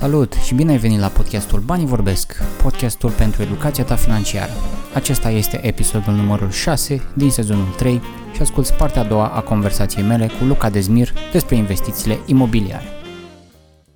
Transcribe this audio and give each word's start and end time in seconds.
Salut 0.00 0.32
și 0.32 0.54
bine 0.54 0.70
ai 0.70 0.78
venit 0.78 0.98
la 0.98 1.08
podcastul 1.08 1.60
Banii 1.60 1.86
Vorbesc, 1.86 2.32
podcastul 2.62 3.10
pentru 3.10 3.42
educația 3.42 3.84
ta 3.84 3.96
financiară. 3.96 4.52
Acesta 4.94 5.30
este 5.30 5.66
episodul 5.66 6.14
numărul 6.14 6.50
6 6.50 7.02
din 7.16 7.30
sezonul 7.30 7.66
3 7.76 8.00
și 8.34 8.40
asculți 8.40 8.74
partea 8.74 9.02
a 9.02 9.04
doua 9.04 9.28
a 9.28 9.40
conversației 9.40 10.04
mele 10.04 10.26
cu 10.26 10.44
Luca 10.44 10.70
Dezmir 10.70 11.12
despre 11.32 11.56
investițiile 11.56 12.18
imobiliare. 12.26 12.84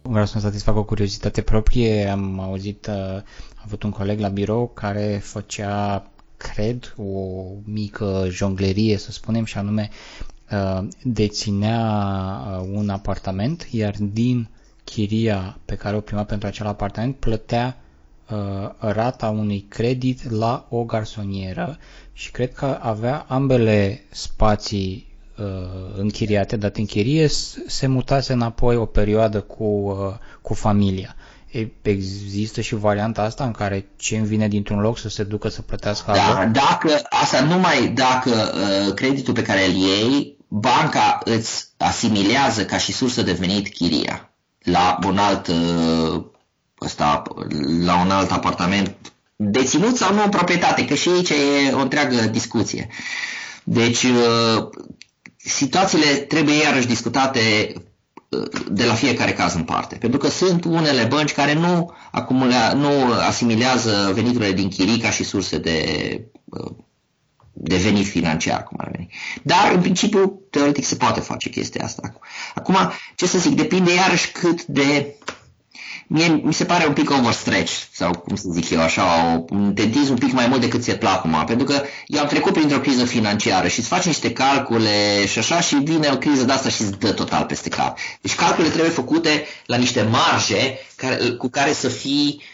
Vreau 0.03 0.27
să-mi 0.27 0.43
satisfac 0.43 0.77
o 0.77 0.85
curiozitate 0.85 1.41
proprie. 1.43 2.09
Am 2.09 2.41
auzit, 2.41 2.87
uh, 2.87 2.95
am 2.95 3.63
avut 3.65 3.83
un 3.83 3.91
coleg 3.91 4.19
la 4.19 4.29
birou 4.29 4.69
care 4.75 5.21
făcea, 5.23 6.11
cred, 6.37 6.95
o 6.97 7.43
mică 7.65 8.27
jonglerie, 8.31 8.97
să 8.97 9.11
spunem, 9.11 9.45
și 9.45 9.59
anume 9.59 9.89
uh, 10.51 10.87
deținea 11.03 11.81
uh, 12.61 12.69
un 12.73 12.89
apartament, 12.89 13.67
iar 13.71 13.95
din 13.99 14.49
chiria 14.85 15.59
pe 15.65 15.75
care 15.75 15.97
o 15.97 16.01
prima 16.01 16.25
pentru 16.25 16.49
acel 16.49 16.67
apartament 16.67 17.17
plătea 17.17 17.79
uh, 18.31 18.71
rata 18.79 19.29
unui 19.29 19.67
credit 19.69 20.31
la 20.31 20.67
o 20.69 20.85
garsonieră 20.85 21.79
și 22.13 22.31
cred 22.31 22.53
că 22.53 22.79
avea 22.81 23.25
ambele 23.29 24.05
spații 24.11 25.17
uh, 25.39 25.45
închiriate, 25.97 26.57
date 26.57 26.81
în 26.81 26.87
chirie, 26.87 27.29
se 27.67 27.87
mutase 27.87 28.33
înapoi 28.33 28.77
o 28.77 28.85
perioadă 28.85 29.41
cu, 29.41 29.65
uh, 29.65 30.15
cu 30.43 30.55
familia. 30.55 31.17
Există 31.83 32.61
și 32.61 32.75
varianta 32.75 33.23
asta 33.23 33.45
în 33.45 33.53
care 33.53 33.87
ce 33.97 34.17
îmi 34.17 34.27
vine 34.27 34.49
dintr-un 34.49 34.81
loc 34.81 34.99
să 34.99 35.09
se 35.09 35.25
ducă 35.25 35.49
să 35.49 35.63
plătească 35.63 36.13
da, 36.13 36.37
altă? 36.37 36.51
dacă, 36.59 37.03
asta 37.09 37.45
numai 37.45 37.89
dacă 37.89 38.31
uh, 38.31 38.95
creditul 38.95 39.35
pe 39.35 39.43
care 39.43 39.67
îl 39.67 39.73
iei, 39.73 40.37
banca 40.49 41.19
îți 41.25 41.69
asimilează 41.77 42.65
ca 42.65 42.79
și 42.79 42.93
sursă 42.93 43.23
de 43.23 43.33
venit 43.33 43.69
chiria 43.69 44.34
la 44.65 44.99
un 45.07 45.19
alt, 45.19 45.47
uh, 45.47 46.25
ăsta, 46.81 47.23
la 47.85 48.01
un 48.01 48.11
alt 48.11 48.31
apartament 48.31 48.97
deținut 49.37 49.97
sau 49.97 50.15
nu 50.15 50.23
în 50.23 50.29
proprietate, 50.31 50.85
că 50.85 50.95
și 50.95 51.09
aici 51.09 51.31
e 51.31 51.73
o 51.73 51.79
întreagă 51.81 52.17
discuție. 52.17 52.89
Deci, 53.65 54.03
uh, 54.03 54.69
situațiile 55.37 56.07
trebuie 56.07 56.63
iarăși 56.63 56.87
discutate 56.87 57.73
uh, 58.29 58.49
de 58.71 58.85
la 58.85 58.95
fiecare 58.95 59.33
caz 59.33 59.55
în 59.55 59.65
parte. 59.65 59.97
Pentru 59.97 60.19
că 60.19 60.29
sunt 60.29 60.65
unele 60.65 61.05
bănci 61.05 61.33
care 61.33 61.55
nu, 61.55 61.93
acumula, 62.11 62.73
nu 62.73 63.13
asimilează 63.29 64.11
veniturile 64.15 64.53
din 64.53 64.69
chirii 64.69 64.99
ca 64.99 65.11
și 65.11 65.25
surse 65.25 65.59
de 65.59 65.79
de 67.55 67.77
venit 67.77 68.07
financiar, 68.07 68.63
cum 68.63 68.77
ar 68.81 68.89
veni. 68.91 69.09
Dar, 69.43 69.73
în 69.75 69.81
principiu, 69.81 70.41
teoretic 70.51 70.85
se 70.85 70.95
poate 70.97 71.21
face 71.21 71.49
chestia 71.49 71.85
asta. 71.85 72.13
Acum, 72.55 72.77
ce 73.15 73.27
să 73.27 73.39
zic, 73.39 73.55
depinde 73.55 73.95
iarăși 73.95 74.33
cât 74.33 74.65
de... 74.65 75.15
Mie 76.07 76.41
mi 76.43 76.55
se 76.55 76.65
pare 76.65 76.87
un 76.87 76.93
pic 76.93 77.11
overstretch, 77.11 77.73
sau 77.93 78.11
cum 78.11 78.37
să 78.37 78.49
zic 78.53 78.71
eu 78.71 78.81
așa, 78.81 79.35
o, 79.35 79.57
te 79.75 79.83
întinzi 79.83 80.11
un 80.11 80.17
pic 80.17 80.33
mai 80.33 80.47
mult 80.47 80.61
decât 80.61 80.83
ți-e 80.83 80.97
plac 80.97 81.15
acum, 81.15 81.45
pentru 81.47 81.67
că 81.67 81.83
eu 82.07 82.21
am 82.21 82.27
trecut 82.27 82.53
printr-o 82.53 82.79
criză 82.79 83.05
financiară 83.05 83.69
și 83.69 83.79
îți 83.79 83.89
faci 83.89 84.05
niște 84.05 84.33
calcule 84.33 85.27
și 85.27 85.39
așa 85.39 85.61
și 85.61 85.75
vine 85.75 86.09
o 86.13 86.17
criză 86.17 86.45
de 86.45 86.53
asta 86.53 86.69
și 86.69 86.83
îți 86.83 86.99
dă 86.99 87.13
total 87.13 87.45
peste 87.45 87.69
cap. 87.69 87.99
Deci 88.21 88.35
calculele 88.35 88.73
trebuie 88.73 88.93
făcute 88.93 89.45
la 89.67 89.77
niște 89.77 90.03
marje 90.03 90.79
care, 90.97 91.17
cu 91.17 91.49
care 91.49 91.73
să 91.73 91.89
fii 91.89 92.43
Uh, 92.43 92.54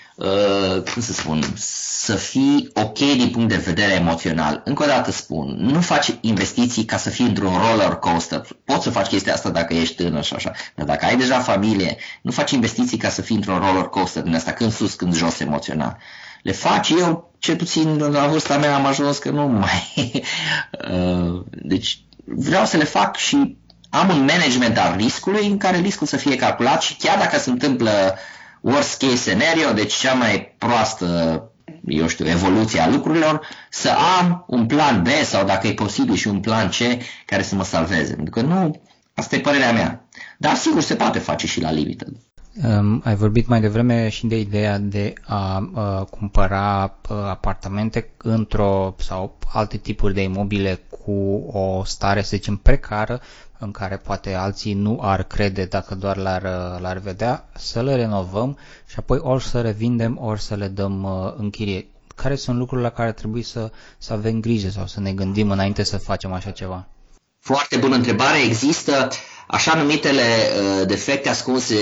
cum 0.92 1.02
să 1.02 1.12
spun, 1.12 1.52
să 1.56 2.14
fii 2.14 2.70
ok 2.74 2.98
din 2.98 3.30
punct 3.30 3.48
de 3.48 3.56
vedere 3.56 3.92
emoțional. 3.92 4.62
Încă 4.64 4.82
o 4.82 4.86
dată 4.86 5.10
spun, 5.10 5.56
nu 5.60 5.80
faci 5.80 6.14
investiții 6.20 6.84
ca 6.84 6.96
să 6.96 7.10
fii 7.10 7.24
într-un 7.24 7.52
roller 7.56 7.94
coaster. 7.94 8.46
Poți 8.64 8.82
să 8.82 8.90
faci 8.90 9.06
chestia 9.06 9.32
asta 9.32 9.50
dacă 9.50 9.74
ești 9.74 9.94
tânăr 9.94 10.24
și 10.24 10.34
așa, 10.34 10.52
dar 10.74 10.86
dacă 10.86 11.04
ai 11.04 11.16
deja 11.16 11.38
familie, 11.38 11.96
nu 12.22 12.30
faci 12.30 12.50
investiții 12.50 12.96
ca 12.96 13.08
să 13.08 13.22
fii 13.22 13.36
într-un 13.36 13.58
roller 13.58 13.84
coaster 13.84 14.22
din 14.22 14.34
asta, 14.34 14.52
când 14.52 14.72
sus, 14.72 14.94
când 14.94 15.14
jos 15.14 15.40
emoțional. 15.40 15.96
Le 16.42 16.52
faci 16.52 16.88
eu, 16.90 17.32
cel 17.38 17.56
puțin 17.56 17.96
la 17.98 18.26
vârsta 18.26 18.58
mea 18.58 18.74
am 18.74 18.86
ajuns 18.86 19.18
că 19.18 19.30
nu 19.30 19.46
mai... 19.46 19.92
Uh, 20.90 21.42
deci 21.50 21.98
vreau 22.24 22.64
să 22.64 22.76
le 22.76 22.84
fac 22.84 23.16
și 23.16 23.56
am 23.90 24.08
un 24.08 24.18
management 24.18 24.78
al 24.78 24.94
riscului 24.96 25.46
în 25.46 25.56
care 25.56 25.78
riscul 25.78 26.06
să 26.06 26.16
fie 26.16 26.36
calculat 26.36 26.82
și 26.82 26.96
chiar 26.96 27.18
dacă 27.18 27.38
se 27.38 27.50
întâmplă 27.50 27.90
uh, 27.90 28.18
worst 28.60 28.98
case 28.98 29.16
scenario, 29.16 29.72
deci 29.72 29.94
cea 29.94 30.14
mai 30.14 30.54
proastă 30.58 31.44
eu 31.86 32.06
știu, 32.06 32.28
evoluția 32.28 32.88
lucrurilor, 32.88 33.40
să 33.70 33.90
am 34.20 34.44
un 34.46 34.66
plan 34.66 35.02
B 35.02 35.06
sau 35.24 35.44
dacă 35.46 35.66
e 35.66 35.72
posibil 35.72 36.14
și 36.14 36.28
un 36.28 36.40
plan 36.40 36.68
C 36.68 36.76
care 37.26 37.42
să 37.42 37.54
mă 37.54 37.64
salveze. 37.64 38.14
Pentru 38.14 38.30
că 38.30 38.40
nu, 38.40 38.80
asta 39.14 39.36
e 39.36 39.40
părerea 39.40 39.72
mea. 39.72 40.04
Dar 40.38 40.54
sigur 40.54 40.80
se 40.80 40.94
poate 40.94 41.18
face 41.18 41.46
și 41.46 41.60
la 41.60 41.70
limită. 41.70 42.06
Um, 42.64 43.00
ai 43.04 43.14
vorbit 43.14 43.46
mai 43.46 43.60
devreme 43.60 44.08
și 44.08 44.26
de 44.26 44.38
ideea 44.38 44.78
de 44.78 45.12
a 45.26 45.70
uh, 45.74 46.06
cumpăra 46.06 46.98
uh, 47.10 47.16
apartamente 47.16 48.10
într-o 48.16 48.94
sau 48.98 49.38
alte 49.52 49.76
tipuri 49.76 50.14
de 50.14 50.22
imobile 50.22 50.80
cu 51.04 51.44
o 51.52 51.84
stare, 51.84 52.22
să 52.22 52.36
zicem, 52.36 52.56
precară, 52.56 53.20
în 53.60 53.70
care 53.70 53.96
poate 53.96 54.34
alții 54.34 54.72
nu 54.72 54.98
ar 55.02 55.22
crede 55.22 55.64
dacă 55.64 55.94
doar 55.94 56.16
l-ar, 56.16 56.42
l-ar 56.80 56.98
vedea, 56.98 57.48
să 57.56 57.82
le 57.82 57.94
renovăm 57.94 58.58
și 58.86 58.94
apoi 58.98 59.18
ori 59.22 59.44
să 59.44 59.60
revindem, 59.60 60.18
ori 60.20 60.40
să 60.40 60.54
le 60.54 60.68
dăm 60.68 61.02
uh, 61.02 61.32
în 61.36 61.50
chirie. 61.50 61.86
Care 62.14 62.34
sunt 62.36 62.58
lucrurile 62.58 62.86
la 62.86 62.94
care 62.94 63.12
trebuie 63.12 63.42
să, 63.42 63.70
să 63.98 64.12
avem 64.12 64.40
grijă 64.40 64.68
sau 64.68 64.86
să 64.86 65.00
ne 65.00 65.12
gândim 65.12 65.50
înainte 65.50 65.82
să 65.82 65.98
facem 65.98 66.32
așa 66.32 66.50
ceva? 66.50 66.86
Foarte 67.40 67.76
bună 67.76 67.94
întrebare. 67.94 68.42
Există 68.42 69.08
așa 69.46 69.74
numitele 69.74 70.22
uh, 70.22 70.86
defecte 70.86 71.28
ascunse 71.28 71.76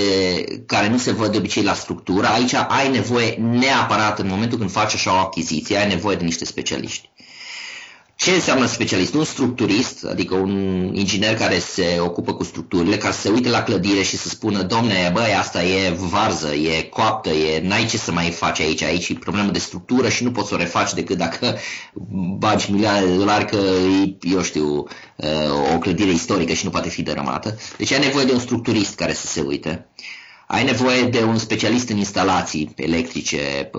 care 0.67 0.89
nu 0.89 0.99
se 0.99 1.13
văd 1.13 1.31
de 1.31 1.39
obicei 1.39 1.63
la 1.63 1.75
structură. 1.75 2.27
Aici 2.27 2.55
ai 2.55 2.91
nevoie 2.91 3.31
neapărat 3.31 4.19
în 4.19 4.27
momentul 4.27 4.59
când 4.59 4.71
faci 4.71 4.95
așa 4.95 5.13
o 5.13 5.19
achiziție, 5.19 5.77
ai 5.77 5.89
nevoie 5.89 6.17
de 6.17 6.25
niște 6.25 6.45
specialiști. 6.45 7.11
Ce 8.21 8.31
înseamnă 8.31 8.67
specialist? 8.67 9.15
Un 9.15 9.25
structurist, 9.25 10.05
adică 10.05 10.35
un 10.35 10.51
inginer 10.95 11.37
care 11.37 11.59
se 11.59 11.97
ocupă 12.01 12.35
cu 12.35 12.45
structurile, 12.45 12.97
ca 12.97 13.11
să 13.11 13.21
se 13.21 13.29
uite 13.29 13.49
la 13.49 13.63
clădire 13.63 14.03
și 14.03 14.17
să 14.17 14.29
spună, 14.29 14.63
domne, 14.63 15.11
băi, 15.13 15.35
asta 15.39 15.65
e 15.65 15.91
varză, 15.91 16.55
e 16.55 16.83
coaptă, 16.83 17.29
e, 17.29 17.69
n-ai 17.69 17.87
ce 17.87 17.99
să 17.99 18.13
mai 18.13 18.31
faci 18.31 18.61
aici, 18.61 18.83
aici 18.83 19.09
e 19.09 19.15
problemă 19.15 19.51
de 19.51 19.59
structură 19.59 20.09
și 20.09 20.25
nu 20.25 20.31
poți 20.31 20.49
să 20.49 20.55
o 20.55 20.57
refaci 20.57 20.93
decât 20.93 21.17
dacă 21.17 21.59
bagi 22.39 22.73
milioane 22.73 23.07
de 23.07 23.17
dolari 23.17 23.47
că 23.47 23.57
e, 23.57 24.17
eu 24.21 24.43
știu, 24.43 24.87
uh, 25.17 25.75
o 25.75 25.79
clădire 25.79 26.11
istorică 26.11 26.53
și 26.53 26.65
nu 26.65 26.71
poate 26.71 26.89
fi 26.89 27.03
dărâmată. 27.03 27.59
Deci 27.77 27.93
ai 27.93 27.99
nevoie 27.99 28.25
de 28.25 28.33
un 28.33 28.41
structurist 28.41 28.95
care 28.95 29.13
să 29.13 29.27
se 29.27 29.41
uite. 29.41 29.89
Ai 30.51 30.65
nevoie 30.65 31.03
de 31.03 31.23
un 31.23 31.39
specialist 31.39 31.89
în 31.89 31.97
instalații 31.97 32.73
electrice 32.77 33.71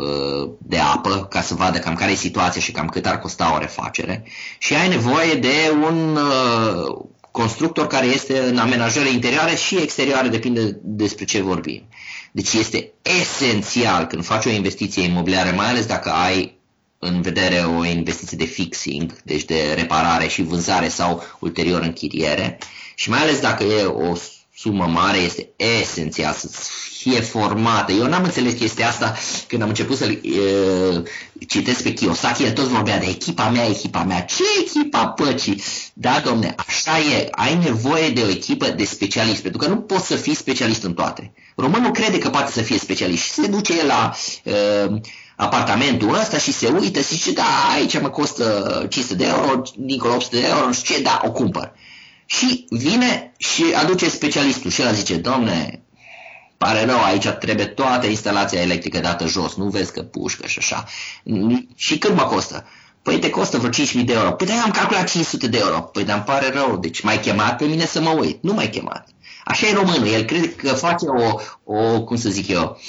de 0.58 0.78
apă 0.78 1.28
ca 1.30 1.42
să 1.42 1.54
vadă 1.54 1.78
cam 1.78 1.96
care 1.96 2.12
e 2.12 2.16
situația 2.16 2.62
și 2.62 2.72
cam 2.72 2.88
cât 2.88 3.06
ar 3.06 3.20
costa 3.20 3.54
o 3.56 3.58
refacere 3.58 4.24
și 4.58 4.74
ai 4.74 4.88
nevoie 4.88 5.34
de 5.34 5.74
un 5.84 6.16
uh, 6.16 7.06
constructor 7.32 7.88
care 7.88 8.06
este 8.06 8.40
în 8.40 8.58
amenajări 8.58 9.14
interioare 9.14 9.56
și 9.56 9.78
exterioare, 9.78 10.28
depinde 10.28 10.80
despre 10.82 11.26
ce 11.26 11.42
vorbim. 11.42 11.84
Deci 12.32 12.54
este 12.54 12.92
esențial 13.02 14.06
când 14.06 14.26
faci 14.26 14.46
o 14.46 14.50
investiție 14.50 15.04
imobiliară, 15.04 15.56
mai 15.56 15.70
ales 15.70 15.86
dacă 15.86 16.10
ai 16.10 16.58
în 17.00 17.22
vedere 17.22 17.60
o 17.78 17.86
investiție 17.86 18.38
de 18.38 18.46
fixing, 18.46 19.22
deci 19.24 19.44
de 19.44 19.74
reparare 19.76 20.28
și 20.28 20.42
vânzare 20.42 20.88
sau 20.88 21.24
ulterior 21.40 21.82
închiriere 21.82 22.58
și 22.96 23.10
mai 23.10 23.20
ales 23.20 23.40
dacă 23.40 23.64
e 23.64 23.84
o 23.84 24.16
sumă 24.62 24.86
mare, 24.86 25.18
este 25.18 25.50
esențial 25.56 26.34
să 26.34 26.50
fie 26.98 27.22
formată. 27.22 27.92
Eu 27.92 28.08
n-am 28.08 28.24
înțeles 28.24 28.54
chestia 28.54 28.88
asta 28.88 29.16
când 29.48 29.62
am 29.62 29.68
început 29.68 29.98
să-l 29.98 30.22
uh, 30.24 31.04
citesc 31.48 31.84
pe 31.84 31.94
Kiyosaki, 31.94 32.44
el 32.44 32.52
tot 32.52 32.66
vorbea 32.66 33.00
de 33.00 33.06
echipa 33.06 33.50
mea, 33.50 33.68
echipa 33.68 34.04
mea. 34.04 34.22
Ce 34.22 34.44
echipa 34.60 35.08
păcii? 35.08 35.62
Da, 35.94 36.22
domne, 36.26 36.56
așa 36.58 37.00
e. 37.00 37.28
Ai 37.32 37.56
nevoie 37.56 38.10
de 38.10 38.22
o 38.22 38.30
echipă 38.30 38.70
de 38.70 38.86
specialiști, 38.86 39.42
pentru 39.42 39.60
că 39.60 39.68
nu 39.68 39.76
poți 39.78 40.08
să 40.08 40.16
fii 40.16 40.36
specialist 40.36 40.84
în 40.84 40.94
toate. 40.94 41.34
Românul 41.56 41.92
crede 41.92 42.18
că 42.18 42.30
poate 42.30 42.52
să 42.52 42.62
fie 42.62 42.78
specialist 42.78 43.24
și 43.24 43.32
se 43.32 43.48
duce 43.48 43.86
la 43.86 44.14
uh, 44.44 45.00
apartamentul 45.36 46.14
ăsta 46.14 46.38
și 46.38 46.52
se 46.52 46.68
uită 46.68 47.00
și 47.00 47.16
zice, 47.16 47.32
da, 47.32 47.70
aici 47.74 48.00
mă 48.00 48.10
costă 48.10 48.86
500 48.90 49.16
de 49.16 49.26
euro, 49.26 49.62
dincolo 49.76 50.14
800 50.14 50.40
de 50.40 50.48
euro, 50.48 50.66
nu 50.66 50.74
știu 50.74 50.96
ce, 50.96 51.02
da, 51.02 51.22
o 51.26 51.32
cumpăr. 51.32 51.74
Și 52.32 52.66
vine 52.70 53.34
și 53.38 53.64
aduce 53.76 54.10
specialistul 54.10 54.72
și 54.72 54.82
el 54.82 54.94
zice, 54.94 55.16
domne, 55.16 55.82
pare 56.58 56.86
rău, 56.86 57.04
aici 57.04 57.28
trebuie 57.28 57.66
toată 57.66 58.06
instalația 58.08 58.62
electrică 58.62 59.00
dată 59.00 59.28
jos, 59.28 59.56
nu 59.56 59.70
vezi 59.70 59.92
că 59.92 60.02
pușcă 60.02 60.48
și 60.48 60.60
așa. 60.60 60.86
Și 61.76 61.98
cât 61.98 62.16
mă 62.16 62.24
costă? 62.24 62.66
Păi 63.02 63.20
te 63.20 63.30
costă 63.30 63.58
vreo 63.58 63.86
5.000 63.86 64.06
de 64.06 64.14
euro. 64.14 64.32
Păi 64.32 64.48
da, 64.48 64.54
am 64.54 64.72
calculat 64.72 65.10
500 65.10 65.48
de 65.48 65.58
euro. 65.58 65.80
Păi 65.82 66.04
dar 66.04 66.16
îmi 66.16 66.26
pare 66.26 66.50
rău, 66.50 66.78
deci 66.78 67.02
m-ai 67.02 67.20
chemat 67.20 67.58
pe 67.58 67.66
mine 67.66 67.86
să 67.86 68.02
mă 68.02 68.10
uit. 68.10 68.44
Nu 68.44 68.54
m-ai 68.54 68.70
chemat. 68.70 69.08
Așa 69.46 69.68
e 69.68 69.74
românul, 69.74 70.08
el 70.08 70.24
crede 70.24 70.50
că 70.50 70.74
face 70.74 71.06
o, 71.06 71.40
o 71.74 72.04
cum 72.04 72.18
să 72.18 72.30
zic 72.30 72.48
eu, 72.48 72.80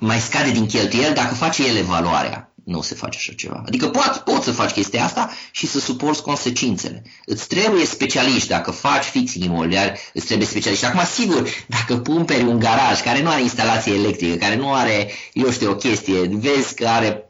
mai 0.00 0.18
scade 0.18 0.50
din 0.50 0.66
cheltuiel 0.66 1.12
dacă 1.14 1.34
face 1.34 1.66
el 1.66 1.76
evaluarea. 1.76 2.50
Nu 2.66 2.82
se 2.82 2.94
face 2.94 3.16
așa 3.18 3.32
ceva. 3.36 3.62
Adică 3.66 3.88
poți, 3.88 4.22
poți 4.22 4.44
să 4.44 4.52
faci 4.52 4.70
chestia 4.70 5.04
asta 5.04 5.30
și 5.50 5.66
să 5.66 5.78
suporți 5.80 6.22
consecințele. 6.22 7.02
Îți 7.24 7.46
trebuie 7.46 7.84
specialiști. 7.84 8.48
Dacă 8.48 8.70
faci 8.70 9.04
fixing 9.04 9.44
imobiliar, 9.44 9.98
îți 10.12 10.26
trebuie 10.26 10.46
specialiști. 10.46 10.84
Acum, 10.84 11.04
sigur, 11.04 11.48
dacă 11.66 11.98
cumperi 11.98 12.42
un 12.42 12.58
garaj 12.58 13.00
care 13.02 13.22
nu 13.22 13.28
are 13.28 13.42
instalație 13.42 13.94
electrică, 13.94 14.36
care 14.36 14.56
nu 14.56 14.72
are, 14.72 15.10
eu 15.32 15.50
știu, 15.50 15.70
o 15.70 15.74
chestie, 15.74 16.20
vezi 16.20 16.74
că 16.74 16.88
are 16.88 17.26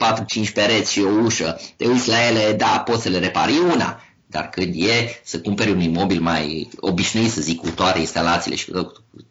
4-5 0.46 0.52
pereți 0.54 0.92
și 0.92 1.00
o 1.00 1.08
ușă, 1.08 1.60
te 1.76 1.86
uiți 1.86 2.08
la 2.08 2.26
ele, 2.26 2.52
da, 2.52 2.82
poți 2.84 3.02
să 3.02 3.08
le 3.08 3.18
repari 3.18 3.58
una. 3.58 4.00
Dar 4.26 4.48
când 4.48 4.74
e 4.74 5.20
să 5.24 5.40
cumperi 5.40 5.70
un 5.70 5.80
imobil 5.80 6.20
mai 6.20 6.68
obișnuit, 6.80 7.30
să 7.30 7.40
zic, 7.40 7.60
cu 7.60 7.70
toate 7.70 7.98
instalațiile, 7.98 8.56
și 8.56 8.72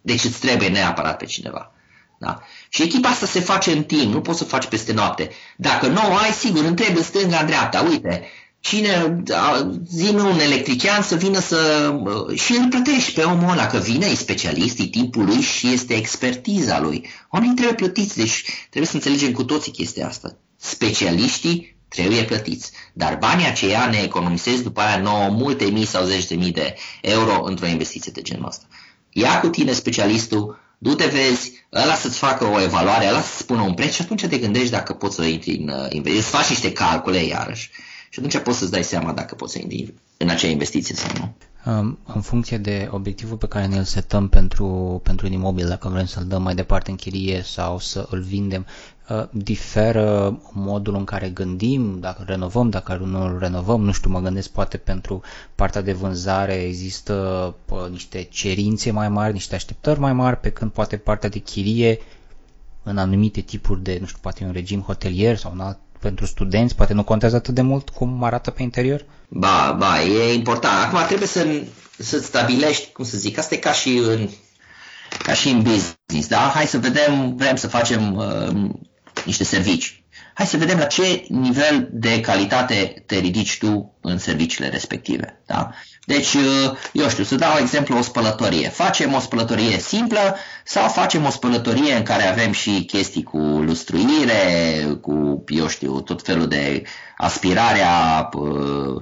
deci 0.01 0.24
îți 0.24 0.40
trebuie 0.40 0.68
neapărat 0.68 1.18
pe 1.18 1.25
cineva. 1.25 1.75
Da? 2.19 2.41
Și 2.69 2.81
echipa 2.81 3.09
asta 3.09 3.25
se 3.25 3.39
face 3.39 3.71
în 3.71 3.83
timp, 3.83 4.13
nu 4.13 4.21
poți 4.21 4.38
să 4.38 4.44
faci 4.44 4.65
peste 4.65 4.94
noapte. 4.94 5.31
Dacă 5.57 5.88
nu 5.88 6.00
ai, 6.15 6.31
sigur, 6.31 6.63
întrebi 6.63 6.97
în 6.97 7.03
stânga, 7.03 7.39
în 7.39 7.45
dreapta, 7.45 7.81
uite, 7.89 8.23
cine, 8.59 9.23
zi 9.88 10.09
un 10.09 10.39
electrician 10.39 11.01
să 11.01 11.15
vină 11.15 11.39
să... 11.39 11.91
și 12.33 12.51
îl 12.51 12.67
plătești 12.67 13.13
pe 13.13 13.21
omul 13.21 13.50
ăla, 13.50 13.67
că 13.67 13.77
vine, 13.77 14.06
e 14.06 14.15
specialist, 14.15 14.79
e 14.79 14.85
timpul 14.85 15.25
lui 15.25 15.41
și 15.41 15.71
este 15.71 15.94
expertiza 15.94 16.79
lui. 16.79 17.09
Oamenii 17.29 17.56
trebuie 17.56 17.75
plătiți, 17.75 18.17
deci 18.17 18.44
trebuie 18.69 18.89
să 18.89 18.95
înțelegem 18.95 19.31
cu 19.31 19.44
toții 19.44 19.71
chestia 19.71 20.07
asta. 20.07 20.38
Specialiștii 20.57 21.77
trebuie 21.88 22.23
plătiți. 22.23 22.71
Dar 22.94 23.17
banii 23.17 23.45
aceia 23.45 23.88
ne 23.89 23.97
economisesc 23.97 24.63
după 24.63 24.81
aia 24.81 24.97
nouă 24.97 25.29
multe 25.29 25.65
mii 25.65 25.85
sau 25.85 26.06
zeci 26.06 26.27
de 26.27 26.35
mii 26.35 26.51
de 26.51 26.75
euro 27.01 27.44
într-o 27.44 27.67
investiție 27.67 28.12
de 28.12 28.21
genul 28.21 28.47
ăsta. 28.47 28.65
Ia 29.09 29.39
cu 29.39 29.47
tine 29.47 29.71
specialistul, 29.71 30.59
du-te 30.77 31.06
vezi, 31.06 31.51
ăla 31.74 31.94
să-ți 31.95 32.18
facă 32.18 32.45
o 32.45 32.62
evaluare, 32.62 33.07
ăla 33.07 33.22
să 33.22 33.38
spună 33.38 33.62
un 33.62 33.74
preț 33.74 33.94
și 33.94 34.01
atunci 34.01 34.25
te 34.25 34.38
gândești 34.38 34.69
dacă 34.69 34.94
poți 34.94 35.16
să 35.16 35.24
intri 35.24 35.56
în 35.56 35.68
uh, 35.68 35.75
investiție. 35.89 36.18
Îți 36.18 36.30
faci 36.30 36.50
niște 36.50 36.72
calcule 36.72 37.24
iarăși 37.24 37.69
și 38.10 38.19
atunci 38.19 38.38
poți 38.38 38.57
să-ți 38.57 38.72
dai 38.72 38.83
seama 38.83 39.12
dacă 39.12 39.36
poți 39.36 39.51
să 39.51 39.60
intri 39.60 39.94
în 40.18 40.30
acea 40.30 40.48
investiție 40.48 40.95
sau 40.95 41.12
nu. 41.18 41.36
Um, 41.72 41.98
în 42.13 42.22
funcție 42.22 42.57
de 42.57 42.88
obiectivul 42.92 43.38
pe 43.38 43.48
care 43.48 43.66
ne-l 43.66 43.83
setăm 43.83 44.27
pentru, 44.27 45.00
pentru 45.04 45.25
un 45.25 45.31
imobil, 45.31 45.68
dacă 45.68 45.88
vrem 45.89 46.06
să-l 46.06 46.25
dăm 46.25 46.42
mai 46.42 46.56
departe 46.56 46.89
în 46.89 46.95
chirie 46.95 47.42
sau 47.45 47.80
să 47.80 48.07
îl 48.10 48.22
vindem, 48.22 48.66
uh, 48.68 48.94
diferă 49.31 50.40
modul 50.52 50.96
în 50.96 51.04
care 51.04 51.30
gândim, 51.30 52.00
dacă 52.00 52.24
renovăm, 52.25 52.69
dacă 52.69 53.02
nu 53.06 53.22
îl 53.22 53.38
renovăm, 53.40 53.81
nu 53.84 53.92
știu, 53.92 54.10
mă 54.10 54.19
gândesc 54.19 54.50
poate 54.50 54.78
pentru 54.78 55.22
partea 55.56 55.81
de 55.81 55.94
vânzare 55.94 56.54
există 56.54 57.13
uh, 57.69 57.90
niște 57.90 58.28
cerințe 58.31 58.92
mai 58.92 59.10
mari, 59.10 59.34
niște 59.34 59.56
așteptări 59.56 60.00
mai 60.00 60.13
mari, 60.13 60.40
pe 60.40 60.50
când 60.50 60.72
poate 60.72 60.98
partea 60.98 61.30
de 61.30 61.40
chirie 61.40 62.00
în 62.84 62.98
anumite 62.98 63.42
tipuri 63.42 63.84
de, 63.84 63.98
nu 64.00 64.06
știu, 64.06 64.19
poate 64.22 64.44
un 64.44 64.52
regim 64.52 64.81
hotelier 64.81 65.38
sau 65.38 65.51
un 65.51 65.60
alt 65.60 65.78
pentru 66.00 66.25
studenți, 66.25 66.75
poate 66.75 66.94
nu 66.94 67.04
contează 67.04 67.36
atât 67.36 67.54
de 67.54 67.62
mult 67.62 67.90
cum 67.90 68.24
arată 68.24 68.51
pe 68.51 68.63
interior? 68.63 69.06
Ba, 69.28 69.75
ba, 69.80 70.01
e 70.01 70.34
important. 70.34 70.84
Acum 70.84 71.00
trebuie 71.08 71.28
să, 71.28 71.63
să 71.98 72.19
stabilești, 72.19 72.92
cum 72.92 73.06
să 73.06 73.18
zic, 73.18 73.38
asta 73.38 73.56
e 73.56 73.58
ca 73.58 73.72
și 73.72 73.98
în, 73.98 74.30
ca 75.24 75.34
și 75.34 75.50
în 75.50 75.62
business, 75.62 76.28
da? 76.28 76.51
Hai 76.54 76.66
să 76.66 76.78
vedem, 76.78 77.36
vrem 77.36 77.56
să 77.56 77.68
facem 77.68 78.16
uh, 78.16 78.69
niște 79.25 79.44
servicii. 79.44 80.04
Hai 80.33 80.45
să 80.45 80.57
vedem 80.57 80.77
la 80.77 80.86
ce 80.86 81.25
nivel 81.30 81.89
de 81.92 82.19
calitate 82.19 83.04
te 83.06 83.18
ridici 83.18 83.57
tu 83.57 83.98
în 84.01 84.18
serviciile 84.18 84.69
respective. 84.69 85.42
Da? 85.45 85.69
Deci, 86.06 86.33
uh, 86.33 86.77
eu 86.92 87.10
știu, 87.10 87.24
să 87.24 87.36
dau 87.36 87.57
exemplu 87.60 87.98
o 87.98 88.01
spălătorie. 88.01 88.69
Facem 88.69 89.13
o 89.13 89.19
spălătorie 89.19 89.80
simplă 89.80 90.36
sau 90.63 90.89
facem 90.89 91.25
o 91.25 91.30
spălătorie 91.30 91.94
în 91.94 92.04
care 92.04 92.24
avem 92.24 92.51
și 92.51 92.83
chestii 92.88 93.24
cu 93.24 93.38
lustruire, 93.38 94.33
cu, 95.01 95.44
eu 95.48 95.68
știu, 95.68 96.01
tot 96.01 96.22
felul 96.22 96.48
de 96.48 96.83
aspirarea 97.18 98.30
uh, 98.33 99.01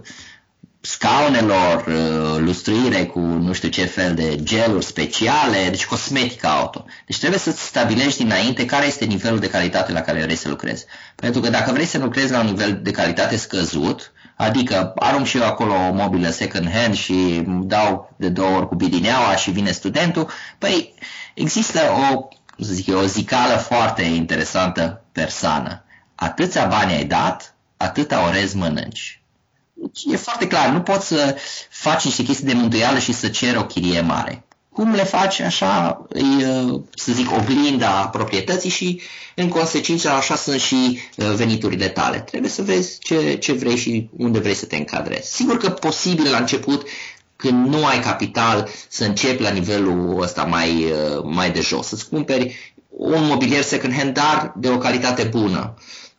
scaunelor, 0.86 1.86
uh, 1.88 2.40
lustruire 2.40 3.06
cu 3.06 3.20
nu 3.20 3.54
știu 3.54 3.70
ce 3.70 3.86
fel 3.86 4.14
de 4.14 4.36
geluri 4.44 4.86
speciale, 4.86 5.68
deci 5.70 5.86
cosmetica 5.86 6.50
auto. 6.50 6.86
Deci 7.06 7.18
trebuie 7.18 7.40
să 7.40 7.52
stabilești 7.52 8.24
dinainte 8.24 8.66
care 8.66 8.86
este 8.86 9.06
nivelul 9.06 9.40
de 9.40 9.50
calitate 9.50 9.92
la 9.92 10.02
care 10.02 10.22
vrei 10.22 10.36
să 10.36 10.50
lucrezi. 10.50 10.86
Pentru 11.16 11.42
că 11.42 11.50
dacă 11.50 11.72
vrei 11.72 11.86
să 11.86 11.98
lucrezi 11.98 12.32
la 12.32 12.40
un 12.40 12.46
nivel 12.46 12.80
de 12.84 12.92
calitate 12.92 13.38
scăzut, 13.38 14.12
Adică 14.36 14.94
arunc 14.96 15.26
și 15.26 15.38
eu 15.38 15.46
acolo 15.46 15.74
o 15.74 15.94
mobilă 15.94 16.30
second 16.30 16.72
hand 16.72 16.96
și 16.96 17.44
dau 17.46 18.14
de 18.18 18.30
două 18.30 18.58
ori 18.58 18.68
cu 18.68 18.76
bidineaua 18.76 19.36
și 19.36 19.52
vine 19.52 19.72
studentul. 19.72 20.30
Păi 20.58 20.94
există 21.34 21.80
o, 22.12 22.28
să 22.64 22.74
zic 22.74 22.88
eu, 22.88 23.00
o 23.00 23.06
zicală 23.06 23.56
foarte 23.56 24.02
interesantă 24.02 25.04
persană. 25.12 25.84
Atâția 26.16 26.66
bani 26.66 26.94
ai 26.94 27.04
dat, 27.04 27.56
atâta 27.78 28.26
orez 28.28 28.54
mănânci. 28.54 29.23
Deci 29.84 30.14
e 30.14 30.18
foarte 30.18 30.48
clar, 30.48 30.70
nu 30.70 30.82
poți 30.82 31.08
să 31.08 31.36
faci 31.70 32.04
niște 32.04 32.24
chestii 32.24 32.46
de 32.46 32.54
mântuială 32.54 33.00
și 33.00 33.14
să 33.14 33.28
ceri 33.28 33.58
o 33.58 33.66
chirie 33.66 34.02
mare 34.02 34.46
cum 34.74 34.94
le 34.94 35.04
faci 35.04 35.40
așa, 35.40 36.06
să 36.96 37.12
zic, 37.12 37.32
oglinda 37.32 38.08
proprietății 38.08 38.70
și 38.70 39.02
în 39.36 39.48
consecință 39.48 40.10
așa 40.10 40.36
sunt 40.36 40.60
și 40.60 41.00
veniturile 41.16 41.88
tale. 41.88 42.20
Trebuie 42.20 42.50
să 42.50 42.62
vezi 42.62 43.00
ce, 43.00 43.36
ce 43.36 43.52
vrei 43.52 43.78
și 43.78 44.10
unde 44.18 44.40
vrei 44.40 44.54
să 44.54 44.66
te 44.66 44.76
încadrezi. 44.76 45.36
Sigur 45.36 45.58
că 45.58 45.70
posibil 45.70 46.32
la 46.32 46.38
început 46.38 46.88
când 47.36 47.68
nu 47.68 47.86
ai 47.86 48.00
capital 48.00 48.70
să 48.88 49.04
începi 49.04 49.42
la 49.42 49.50
nivelul 49.50 50.22
ăsta 50.22 50.44
mai, 50.44 50.94
mai 51.24 51.52
de 51.52 51.62
jos, 51.62 51.88
să-ți 51.88 52.10
cumperi 52.10 52.74
un 52.90 53.26
mobilier 53.26 53.64
second 53.64 53.94
hand, 53.94 54.14
dar 54.14 54.54
de 54.56 54.70
o 54.70 54.78
calitate 54.78 55.24
bună 55.24 55.74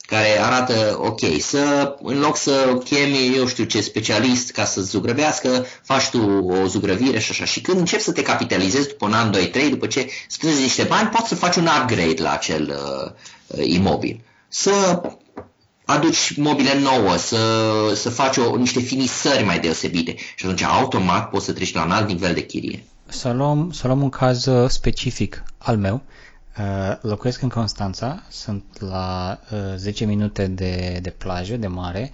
care 0.06 0.40
arată 0.40 0.98
ok, 1.00 1.20
să 1.38 1.94
în 2.02 2.18
loc 2.18 2.36
să 2.36 2.80
chemi, 2.84 3.36
eu 3.36 3.46
știu 3.46 3.64
ce, 3.64 3.80
specialist 3.80 4.50
ca 4.50 4.64
să 4.64 4.80
zugrăvească, 4.80 5.66
faci 5.82 6.08
tu 6.08 6.20
o 6.48 6.66
zugrăvire 6.66 7.18
și 7.18 7.30
așa. 7.30 7.44
Și 7.44 7.60
când 7.60 7.78
începi 7.78 8.02
să 8.02 8.12
te 8.12 8.22
capitalizezi 8.22 8.88
după 8.88 9.06
un 9.06 9.12
an, 9.12 9.30
2, 9.30 9.48
3, 9.48 9.68
după 9.68 9.86
ce 9.86 10.08
strângi 10.28 10.60
niște 10.60 10.82
bani, 10.82 11.08
poți 11.08 11.28
să 11.28 11.34
faci 11.34 11.56
un 11.56 11.68
upgrade 11.80 12.22
la 12.22 12.32
acel 12.32 12.74
uh, 13.46 13.66
imobil. 13.66 14.20
Să 14.48 15.00
aduci 15.84 16.36
mobile 16.36 16.78
nouă, 16.78 17.16
să, 17.16 17.38
să 17.94 18.10
faci 18.10 18.36
o, 18.36 18.56
niște 18.56 18.80
finisări 18.80 19.44
mai 19.44 19.58
deosebite 19.58 20.14
și 20.36 20.44
atunci 20.44 20.62
automat 20.62 21.30
poți 21.30 21.44
să 21.44 21.52
treci 21.52 21.74
la 21.74 21.84
un 21.84 21.90
alt 21.90 22.08
nivel 22.08 22.34
de 22.34 22.42
chirie. 22.42 22.84
Să 23.06 23.32
luăm, 23.32 23.70
să 23.72 23.86
luăm 23.86 24.02
un 24.02 24.08
caz 24.08 24.46
uh, 24.46 24.68
specific 24.68 25.42
al 25.58 25.76
meu. 25.76 25.94
Uh, 25.94 26.23
locuiesc 27.00 27.42
în 27.42 27.48
Constanța, 27.48 28.22
sunt 28.28 28.64
la 28.80 29.38
uh, 29.52 29.58
10 29.76 30.04
minute 30.04 30.46
de, 30.46 30.98
de 31.02 31.10
plajă, 31.10 31.56
de 31.56 31.66
mare, 31.66 32.10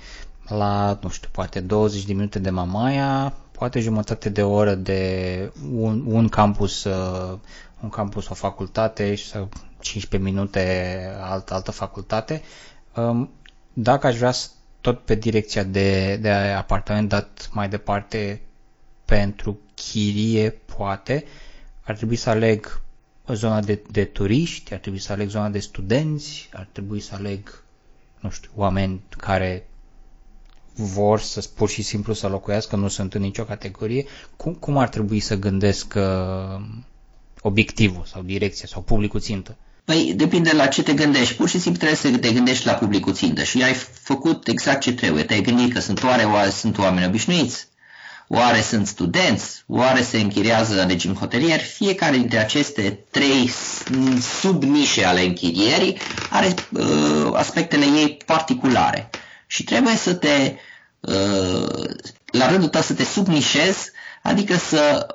la, 0.48 0.98
nu 1.02 1.08
știu, 1.08 1.28
poate 1.32 1.60
20 1.60 2.04
de 2.04 2.12
minute 2.12 2.38
de 2.38 2.50
Mamaia, 2.50 3.34
poate 3.52 3.80
jumătate 3.80 4.28
de 4.28 4.42
oră 4.42 4.74
de 4.74 5.52
un, 5.74 6.04
un 6.06 6.28
campus, 6.28 6.84
uh, 6.84 7.38
un 7.80 7.88
campus, 7.88 8.28
o 8.28 8.34
facultate 8.34 9.14
și 9.14 9.30
15 9.80 10.30
minute 10.30 10.96
altă, 11.20 11.54
altă 11.54 11.70
facultate. 11.70 12.42
Um, 12.96 13.30
dacă 13.72 14.06
aș 14.06 14.16
vrea 14.16 14.32
tot 14.80 14.98
pe 15.00 15.14
direcția 15.14 15.62
de, 15.62 16.16
de 16.16 16.30
apartament 16.30 17.08
dat 17.08 17.48
mai 17.52 17.68
departe 17.68 18.40
pentru 19.04 19.58
chirie, 19.74 20.50
poate, 20.50 21.24
ar 21.82 21.96
trebui 21.96 22.16
să 22.16 22.30
aleg 22.30 22.80
zona 23.34 23.60
de, 23.60 23.82
de 23.90 24.04
turiști, 24.04 24.72
ar 24.72 24.78
trebui 24.78 24.98
să 24.98 25.12
aleg 25.12 25.28
zona 25.28 25.48
de 25.48 25.58
studenți, 25.58 26.48
ar 26.52 26.68
trebui 26.72 27.00
să 27.00 27.14
aleg, 27.14 27.62
nu 28.20 28.30
știu, 28.30 28.50
oameni 28.54 29.00
care 29.16 29.68
vor 30.74 31.20
să 31.20 31.48
pur 31.54 31.68
și 31.68 31.82
simplu 31.82 32.12
să 32.12 32.28
locuiască, 32.28 32.76
nu 32.76 32.88
sunt 32.88 33.14
în 33.14 33.20
nicio 33.20 33.44
categorie, 33.44 34.04
cum, 34.36 34.54
cum 34.54 34.76
ar 34.76 34.88
trebui 34.88 35.20
să 35.20 35.36
gândesc 35.36 35.94
uh, 35.96 36.62
obiectivul 37.42 38.04
sau 38.04 38.22
direcția 38.22 38.66
sau 38.68 38.82
publicul 38.82 39.20
țintă? 39.20 39.56
Păi 39.84 40.12
depinde 40.16 40.52
la 40.52 40.66
ce 40.66 40.82
te 40.82 40.92
gândești. 40.92 41.34
Pur 41.34 41.48
și 41.48 41.58
simplu 41.58 41.78
trebuie 41.78 41.98
să 42.12 42.18
te 42.18 42.32
gândești 42.32 42.66
la 42.66 42.72
publicul 42.72 43.12
țintă 43.12 43.42
și 43.42 43.62
ai 43.62 43.74
făcut 44.02 44.48
exact 44.48 44.80
ce 44.80 44.92
trebuie. 44.92 45.24
Te-ai 45.24 45.42
gândit 45.42 45.72
că 45.72 45.80
sunt 45.80 46.02
oare, 46.02 46.24
oare 46.24 46.50
sunt 46.50 46.78
oameni 46.78 47.06
obișnuiți, 47.06 47.66
Oare 48.32 48.60
sunt 48.60 48.86
studenți? 48.86 49.62
Oare 49.66 50.02
se 50.02 50.18
închiriază 50.18 50.80
în 50.82 50.88
regim 50.88 51.14
hotelier? 51.14 51.60
Fiecare 51.60 52.16
dintre 52.16 52.38
aceste 52.38 53.04
trei 53.10 53.50
subnișe 54.40 55.04
ale 55.04 55.22
închirierii 55.22 55.98
are 56.30 56.54
uh, 56.70 57.30
aspectele 57.32 57.84
ei 57.84 58.16
particulare. 58.26 59.10
Și 59.46 59.64
trebuie 59.64 59.96
să 59.96 60.14
te, 60.14 60.54
uh, 61.00 61.90
la 62.26 62.48
rândul 62.50 62.68
tău, 62.68 62.80
să 62.80 62.94
te 62.94 63.04
subnișezi, 63.04 63.90
adică 64.22 64.56
să 64.56 65.06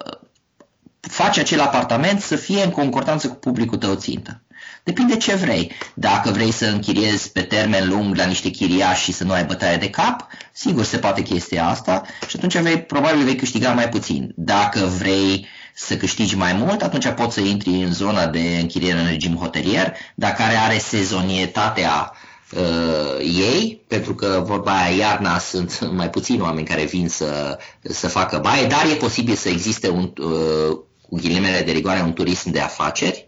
faci 1.00 1.38
acel 1.38 1.62
apartament 1.62 2.22
să 2.22 2.36
fie 2.36 2.64
în 2.64 2.72
concordanță 2.72 3.28
cu 3.28 3.36
publicul 3.36 3.78
tău 3.78 3.96
țintă. 3.96 4.42
Depinde 4.86 5.18
ce 5.18 5.36
vrei. 5.36 5.72
Dacă 5.94 6.32
vrei 6.32 6.52
să 6.52 6.66
închiriezi 6.66 7.32
pe 7.32 7.42
termen 7.42 7.90
lung 7.90 8.16
la 8.16 8.26
niște 8.26 8.50
chiriași 8.50 9.04
și 9.04 9.12
să 9.12 9.24
nu 9.24 9.32
ai 9.32 9.46
bătaie 9.46 9.78
de 9.78 9.90
cap, 9.90 10.28
sigur 10.54 10.84
se 10.84 10.98
poate 10.98 11.22
chestia 11.22 11.68
asta 11.68 12.04
și 12.28 12.36
atunci 12.36 12.58
vei, 12.58 12.82
probabil 12.82 13.24
vei 13.24 13.36
câștiga 13.36 13.72
mai 13.72 13.90
puțin. 13.90 14.34
Dacă 14.36 14.80
vrei 14.80 15.48
să 15.74 15.98
câștigi 15.98 16.36
mai 16.36 16.54
mult, 16.54 16.82
atunci 16.82 17.08
poți 17.08 17.34
să 17.34 17.42
intri 17.42 17.70
în 17.70 17.94
zona 17.94 18.28
de 18.28 18.58
închiriere 18.62 19.00
în 19.00 19.08
regim 19.08 19.36
hotelier, 19.36 19.94
dar 20.16 20.34
care 20.34 20.56
are 20.56 20.78
sezonietatea 20.78 22.12
uh, 22.52 23.20
ei, 23.20 23.82
pentru 23.88 24.16
că 24.16 24.44
vorba 24.46 24.82
aia 24.82 24.96
iarna 24.96 25.40
sunt 25.40 25.80
mai 26.00 26.10
puțini 26.10 26.42
oameni 26.42 26.68
care 26.68 26.84
vin 26.84 27.10
să, 27.10 27.58
să 27.82 28.08
facă 28.08 28.38
baie, 28.38 28.68
dar 28.68 28.86
e 28.92 28.96
posibil 28.96 29.36
să 29.36 29.50
existe 29.50 29.90
un, 29.90 30.14
uh, 30.18 30.78
cu 31.02 31.16
ghilimele 31.16 31.62
de 31.62 31.72
rigoare 31.72 32.02
un 32.02 32.14
turism 32.14 32.52
de 32.52 32.60
afaceri, 32.60 33.25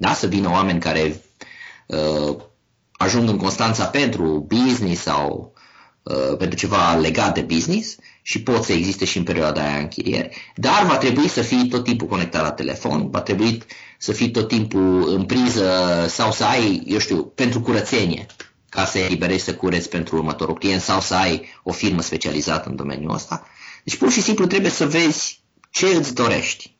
da? 0.00 0.14
să 0.14 0.26
vină 0.26 0.50
oameni 0.50 0.80
care 0.80 1.22
uh, 1.86 2.36
ajung 2.92 3.28
în 3.28 3.36
Constanța 3.36 3.84
pentru 3.84 4.46
business 4.48 5.02
sau 5.02 5.52
uh, 6.02 6.36
pentru 6.38 6.58
ceva 6.58 6.94
legat 6.94 7.34
de 7.34 7.40
business 7.40 7.96
și 8.22 8.42
pot 8.42 8.64
să 8.64 8.72
existe 8.72 9.04
și 9.04 9.18
în 9.18 9.24
perioada 9.24 9.62
aia 9.62 9.78
închirieri, 9.78 10.52
dar 10.56 10.86
va 10.86 10.96
trebui 10.96 11.28
să 11.28 11.42
fii 11.42 11.68
tot 11.68 11.84
timpul 11.84 12.06
conectat 12.06 12.42
la 12.42 12.50
telefon, 12.52 13.10
va 13.10 13.20
trebui 13.20 13.62
să 13.98 14.12
fii 14.12 14.30
tot 14.30 14.48
timpul 14.48 15.12
în 15.14 15.24
priză 15.24 16.06
sau 16.08 16.32
să 16.32 16.44
ai, 16.44 16.82
eu 16.86 16.98
știu, 16.98 17.24
pentru 17.24 17.60
curățenie, 17.60 18.26
ca 18.68 18.84
să 18.84 18.98
eliberezi 18.98 19.44
să 19.44 19.54
cureți 19.54 19.88
pentru 19.88 20.16
următorul 20.16 20.54
client 20.58 20.80
sau 20.80 21.00
să 21.00 21.14
ai 21.14 21.44
o 21.62 21.72
firmă 21.72 22.02
specializată 22.02 22.68
în 22.68 22.76
domeniul 22.76 23.14
ăsta. 23.14 23.46
Deci 23.84 23.96
pur 23.96 24.10
și 24.10 24.20
simplu 24.22 24.46
trebuie 24.46 24.70
să 24.70 24.86
vezi 24.86 25.42
ce 25.70 25.86
îți 25.86 26.14
dorești. 26.14 26.79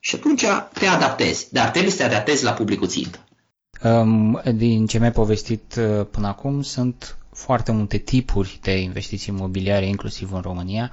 Și 0.00 0.14
atunci 0.14 0.44
te 0.72 0.86
adaptezi, 0.86 1.52
dar 1.52 1.68
trebuie 1.68 1.90
să 1.92 1.96
te 1.96 2.04
adaptezi 2.04 2.44
la 2.44 2.52
publicul 2.52 2.88
țintă. 2.88 3.18
Din 4.54 4.86
ce 4.86 4.98
mi-ai 4.98 5.12
povestit 5.12 5.74
uh, 5.78 6.06
până 6.10 6.26
acum, 6.26 6.62
sunt 6.62 7.16
foarte 7.32 7.72
multe 7.72 7.96
tipuri 7.98 8.58
de 8.62 8.80
investiții 8.80 9.34
imobiliare, 9.36 9.86
inclusiv 9.86 10.32
în 10.32 10.40
România. 10.40 10.90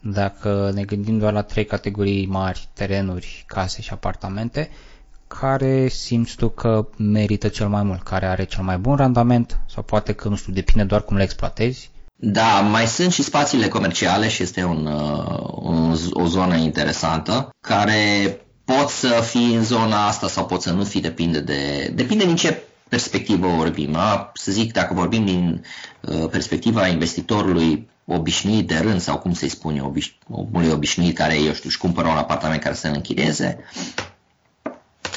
Dacă 0.00 0.70
ne 0.74 0.82
gândim 0.82 1.18
doar 1.18 1.32
la 1.32 1.42
trei 1.42 1.64
categorii 1.64 2.26
mari, 2.26 2.68
terenuri, 2.72 3.44
case 3.46 3.82
și 3.82 3.92
apartamente, 3.92 4.70
care 5.26 5.88
simți 5.88 6.36
tu 6.36 6.48
că 6.48 6.86
merită 6.96 7.48
cel 7.48 7.68
mai 7.68 7.82
mult, 7.82 8.02
care 8.02 8.26
are 8.26 8.44
cel 8.44 8.62
mai 8.62 8.78
bun 8.78 8.96
randament 8.96 9.60
sau 9.70 9.82
poate 9.82 10.12
că, 10.12 10.28
nu 10.28 10.36
știu, 10.36 10.52
depinde 10.52 10.84
doar 10.84 11.02
cum 11.02 11.16
le 11.16 11.22
exploatezi? 11.22 11.90
Da, 12.16 12.60
mai 12.60 12.86
sunt 12.86 13.12
și 13.12 13.22
spațiile 13.22 13.68
comerciale 13.68 14.28
și 14.28 14.42
este 14.42 14.64
un, 14.64 14.86
uh, 14.86 15.48
un, 15.54 15.96
o 16.12 16.26
zonă 16.26 16.56
interesantă 16.56 17.54
care 17.60 18.40
pot 18.66 18.88
să 18.88 19.08
fii 19.08 19.54
în 19.54 19.64
zona 19.64 20.06
asta 20.06 20.28
sau 20.28 20.46
pot 20.46 20.62
să 20.62 20.72
nu 20.72 20.84
fii, 20.84 21.00
depinde 21.00 21.40
de 21.40 21.90
depinde 21.94 22.24
din 22.24 22.36
ce 22.36 22.62
perspectivă 22.88 23.48
vorbim. 23.48 23.92
Da? 23.92 24.30
Să 24.34 24.52
zic, 24.52 24.72
dacă 24.72 24.94
vorbim 24.94 25.24
din 25.24 25.64
uh, 26.00 26.28
perspectiva 26.30 26.86
investitorului 26.86 27.88
obișnuit 28.04 28.66
de 28.66 28.78
rând 28.78 29.00
sau 29.00 29.18
cum 29.18 29.32
să-i 29.32 29.48
spun 29.48 29.76
eu, 29.76 29.94
obiș- 29.94 30.28
omului 30.30 30.70
obișnuit 30.70 31.16
care, 31.16 31.34
eu 31.34 31.52
știu, 31.52 31.68
își 31.68 31.78
cumpără 31.78 32.08
un 32.08 32.16
apartament 32.16 32.62
care 32.62 32.74
să-l 32.74 32.92
închirieze, 32.94 33.58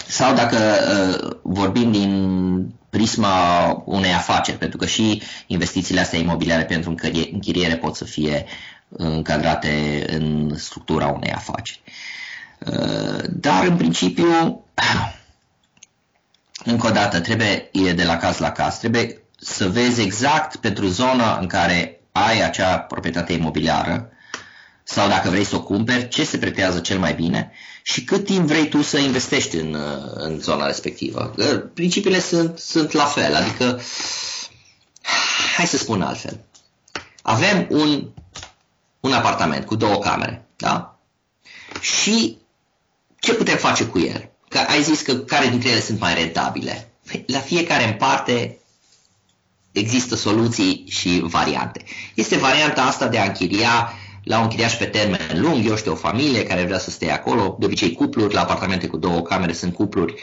sau 0.07 0.33
dacă 0.33 0.57
uh, 0.57 1.37
vorbim 1.41 1.91
din 1.91 2.73
prisma 2.89 3.71
unei 3.85 4.13
afaceri, 4.13 4.57
pentru 4.57 4.77
că 4.77 4.85
și 4.85 5.21
investițiile 5.47 5.99
astea 5.99 6.19
imobiliare 6.19 6.63
pentru 6.63 6.95
închiriere 7.31 7.75
pot 7.75 7.95
să 7.95 8.05
fie 8.05 8.45
încadrate 8.89 10.05
în 10.07 10.55
structura 10.55 11.07
unei 11.07 11.31
afaceri. 11.31 11.81
Uh, 11.85 11.93
dar, 13.29 13.65
în 13.67 13.77
principiu, 13.77 14.63
încă 16.63 16.87
o 16.87 16.91
dată, 16.91 17.19
trebuie, 17.19 17.69
e 17.71 17.93
de 17.93 18.03
la 18.03 18.17
caz 18.17 18.37
la 18.37 18.51
caz, 18.51 18.77
trebuie 18.77 19.21
să 19.39 19.69
vezi 19.69 20.01
exact 20.01 20.55
pentru 20.55 20.87
zona 20.87 21.37
în 21.37 21.47
care 21.47 22.01
ai 22.11 22.41
acea 22.43 22.79
proprietate 22.79 23.33
imobiliară 23.33 24.09
sau 24.83 25.07
dacă 25.07 25.29
vrei 25.29 25.43
să 25.43 25.55
o 25.55 25.63
cumperi, 25.63 26.07
ce 26.07 26.23
se 26.23 26.37
pretează 26.37 26.79
cel 26.79 26.99
mai 26.99 27.13
bine 27.13 27.51
și 27.83 28.03
cât 28.03 28.25
timp 28.25 28.47
vrei 28.47 28.69
tu 28.69 28.81
să 28.81 28.97
investești 28.97 29.55
în, 29.55 29.73
uh, 29.73 30.11
în 30.13 30.39
zona 30.39 30.65
respectivă. 30.65 31.33
Principiile 31.73 32.19
sunt, 32.19 32.57
sunt 32.57 32.91
la 32.91 33.05
fel, 33.05 33.35
adică, 33.35 33.81
hai 35.55 35.67
să 35.67 35.77
spun 35.77 36.01
altfel. 36.01 36.39
Avem 37.21 37.67
un, 37.69 38.09
un 38.99 39.13
apartament 39.13 39.65
cu 39.65 39.75
două 39.75 39.97
camere, 39.97 40.45
da? 40.55 40.99
Și 41.79 42.37
ce 43.19 43.33
putem 43.33 43.57
face 43.57 43.85
cu 43.85 43.99
el? 43.99 44.29
Că 44.49 44.57
ai 44.57 44.81
zis 44.81 45.01
că 45.01 45.15
care 45.15 45.47
dintre 45.47 45.69
ele 45.69 45.81
sunt 45.81 45.99
mai 45.99 46.13
rentabile. 46.13 46.91
La 47.25 47.39
fiecare 47.39 47.83
în 47.83 47.93
parte 47.93 48.59
există 49.71 50.15
soluții 50.15 50.85
și 50.89 51.21
variante. 51.23 51.83
Este 52.13 52.37
varianta 52.37 52.81
asta 52.81 53.07
de 53.07 53.17
a 53.17 53.25
închiria 53.25 53.93
la 54.23 54.37
un 54.37 54.43
închiriaș 54.43 54.73
pe 54.73 54.85
termen 54.85 55.41
lung, 55.41 55.65
eu 55.65 55.75
știu, 55.75 55.91
o 55.91 55.95
familie 55.95 56.43
care 56.43 56.65
vrea 56.65 56.79
să 56.79 56.89
stea 56.89 57.13
acolo, 57.13 57.55
de 57.59 57.65
obicei 57.65 57.93
cupluri, 57.93 58.33
la 58.33 58.41
apartamente 58.41 58.87
cu 58.87 58.97
două 58.97 59.21
camere 59.21 59.53
sunt 59.53 59.73
cupluri 59.73 60.13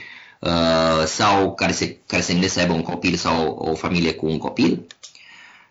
uh, 0.40 1.04
sau 1.06 1.54
care 1.54 1.72
se, 1.72 1.96
care 2.06 2.22
se 2.22 2.32
gândesc 2.32 2.52
să 2.52 2.60
aibă 2.60 2.72
un 2.72 2.82
copil 2.82 3.14
sau 3.14 3.46
o 3.46 3.74
familie 3.74 4.12
cu 4.12 4.26
un 4.26 4.38
copil 4.38 4.86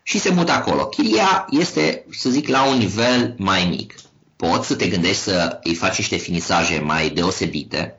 și 0.02 0.18
se 0.18 0.30
mută 0.30 0.52
acolo. 0.52 0.86
Chiria 0.86 1.46
este, 1.50 2.04
să 2.10 2.30
zic, 2.30 2.48
la 2.48 2.64
un 2.64 2.76
nivel 2.76 3.34
mai 3.38 3.66
mic. 3.68 3.94
Poți 4.36 4.66
să 4.66 4.74
te 4.74 4.88
gândești 4.88 5.22
să 5.22 5.58
îi 5.62 5.74
faci 5.74 5.98
niște 5.98 6.16
finisaje 6.16 6.78
mai 6.78 7.10
deosebite 7.10 7.98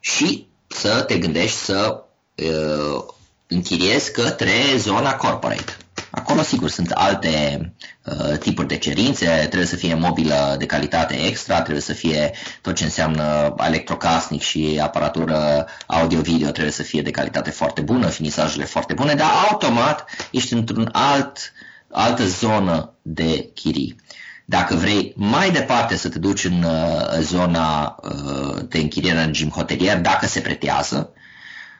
și 0.00 0.46
să 0.66 1.02
te 1.02 1.18
gândești 1.18 1.56
să 1.56 2.02
uh, 2.34 3.04
închiriezi 3.46 4.12
către 4.12 4.52
zona 4.76 5.16
corporate. 5.16 5.76
Acolo, 6.10 6.42
sigur, 6.42 6.68
sunt 6.68 6.90
alte 6.90 7.72
uh, 8.04 8.38
tipuri 8.38 8.66
de 8.68 8.76
cerințe, 8.78 9.26
trebuie 9.26 9.66
să 9.66 9.76
fie 9.76 9.94
mobilă 9.94 10.54
de 10.58 10.66
calitate 10.66 11.14
extra, 11.26 11.60
trebuie 11.60 11.82
să 11.82 11.92
fie 11.92 12.32
tot 12.60 12.74
ce 12.74 12.84
înseamnă 12.84 13.54
electrocasnic 13.58 14.42
și 14.42 14.78
aparatură 14.82 15.66
audio-video 15.86 16.50
trebuie 16.50 16.72
să 16.72 16.82
fie 16.82 17.02
de 17.02 17.10
calitate 17.10 17.50
foarte 17.50 17.80
bună, 17.80 18.08
finisajele 18.08 18.64
foarte 18.64 18.92
bune, 18.94 19.14
dar 19.14 19.30
automat 19.50 20.28
ești 20.30 20.52
într-un 20.52 20.88
alt, 20.92 21.52
altă 21.90 22.26
zonă 22.26 22.94
de 23.02 23.50
chirii. 23.54 23.96
Dacă 24.52 24.74
vrei 24.74 25.12
mai 25.16 25.50
departe 25.50 25.96
să 25.96 26.08
te 26.08 26.18
duci 26.18 26.44
în 26.44 26.62
uh, 26.62 27.18
zona 27.20 27.96
uh, 28.02 28.64
de 28.68 28.78
închiriere 28.78 29.18
în 29.18 29.26
regim 29.26 29.48
hotelier, 29.48 30.00
dacă 30.00 30.26
se 30.26 30.40
pretează, 30.40 31.12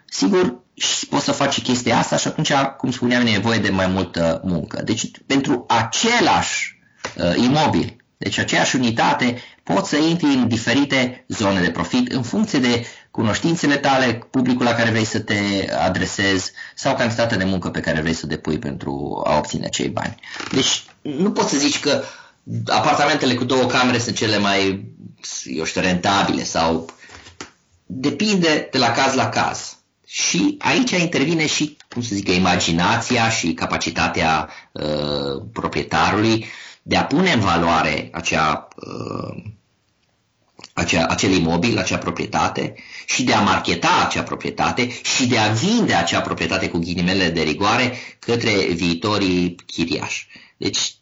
sigur, 0.05 0.55
și 0.75 1.07
poți 1.07 1.25
să 1.25 1.33
faci 1.33 1.63
chestia 1.63 1.99
asta 1.99 2.17
și 2.17 2.27
atunci, 2.27 2.53
cum 2.53 2.91
spuneam, 2.91 3.27
e 3.27 3.31
nevoie 3.31 3.59
de 3.59 3.71
mai 3.71 3.87
multă 3.87 4.41
muncă. 4.45 4.83
Deci, 4.85 5.11
pentru 5.27 5.65
același 5.69 6.79
uh, 7.17 7.37
imobil, 7.37 7.97
deci 8.17 8.39
aceeași 8.39 8.77
unitate, 8.77 9.43
poți 9.63 9.89
să 9.89 9.97
intri 9.97 10.27
în 10.27 10.49
diferite 10.49 11.25
zone 11.29 11.61
de 11.61 11.71
profit 11.71 12.13
în 12.13 12.23
funcție 12.23 12.59
de 12.59 12.87
cunoștințele 13.11 13.77
tale, 13.77 14.27
publicul 14.31 14.65
la 14.65 14.75
care 14.75 14.91
vrei 14.91 15.05
să 15.05 15.21
te 15.21 15.39
adresezi 15.79 16.53
sau 16.75 16.95
cantitatea 16.95 17.37
de 17.37 17.45
muncă 17.45 17.69
pe 17.69 17.81
care 17.81 18.01
vrei 18.01 18.13
să 18.13 18.23
o 18.25 18.29
depui 18.29 18.59
pentru 18.59 19.23
a 19.27 19.37
obține 19.37 19.69
cei 19.69 19.89
bani. 19.89 20.15
Deci, 20.53 20.85
nu 21.03 21.31
poți 21.31 21.51
să 21.51 21.59
zici 21.59 21.81
că 21.81 22.03
apartamentele 22.67 23.35
cu 23.35 23.45
două 23.45 23.65
camere 23.65 23.99
sunt 23.99 24.17
cele 24.17 24.39
mai, 24.39 24.85
eu 25.45 25.65
știu, 25.65 25.81
rentabile 25.81 26.45
sau 26.45 26.91
depinde 27.87 28.69
de 28.71 28.79
la 28.79 28.91
caz 28.91 29.15
la 29.15 29.29
caz. 29.29 29.77
Și 30.07 30.57
aici 30.59 30.91
intervine 30.91 31.47
și, 31.47 31.77
cum 31.89 32.03
să 32.03 32.15
zic, 32.15 32.29
imaginația 32.29 33.29
și 33.29 33.53
capacitatea 33.53 34.49
uh, 34.73 35.43
proprietarului 35.53 36.47
de 36.83 36.97
a 36.97 37.05
pune 37.05 37.33
în 37.33 37.41
valoare 37.41 38.09
acea, 38.13 38.69
uh, 38.77 39.43
acea, 40.73 41.07
acel 41.07 41.33
imobil, 41.33 41.79
acea 41.79 41.99
proprietate 41.99 42.75
și 43.07 43.23
de 43.23 43.33
a 43.33 43.41
marketa 43.41 44.05
acea 44.07 44.23
proprietate 44.23 44.89
și 45.03 45.27
de 45.27 45.39
a 45.39 45.53
vinde 45.53 45.95
acea 45.95 46.21
proprietate 46.21 46.69
cu 46.69 46.79
ghinimele 46.79 47.29
de 47.29 47.43
rigoare 47.43 47.99
către 48.19 48.53
viitorii 48.73 49.55
chiriași. 49.67 50.29
Deci, 50.57 50.95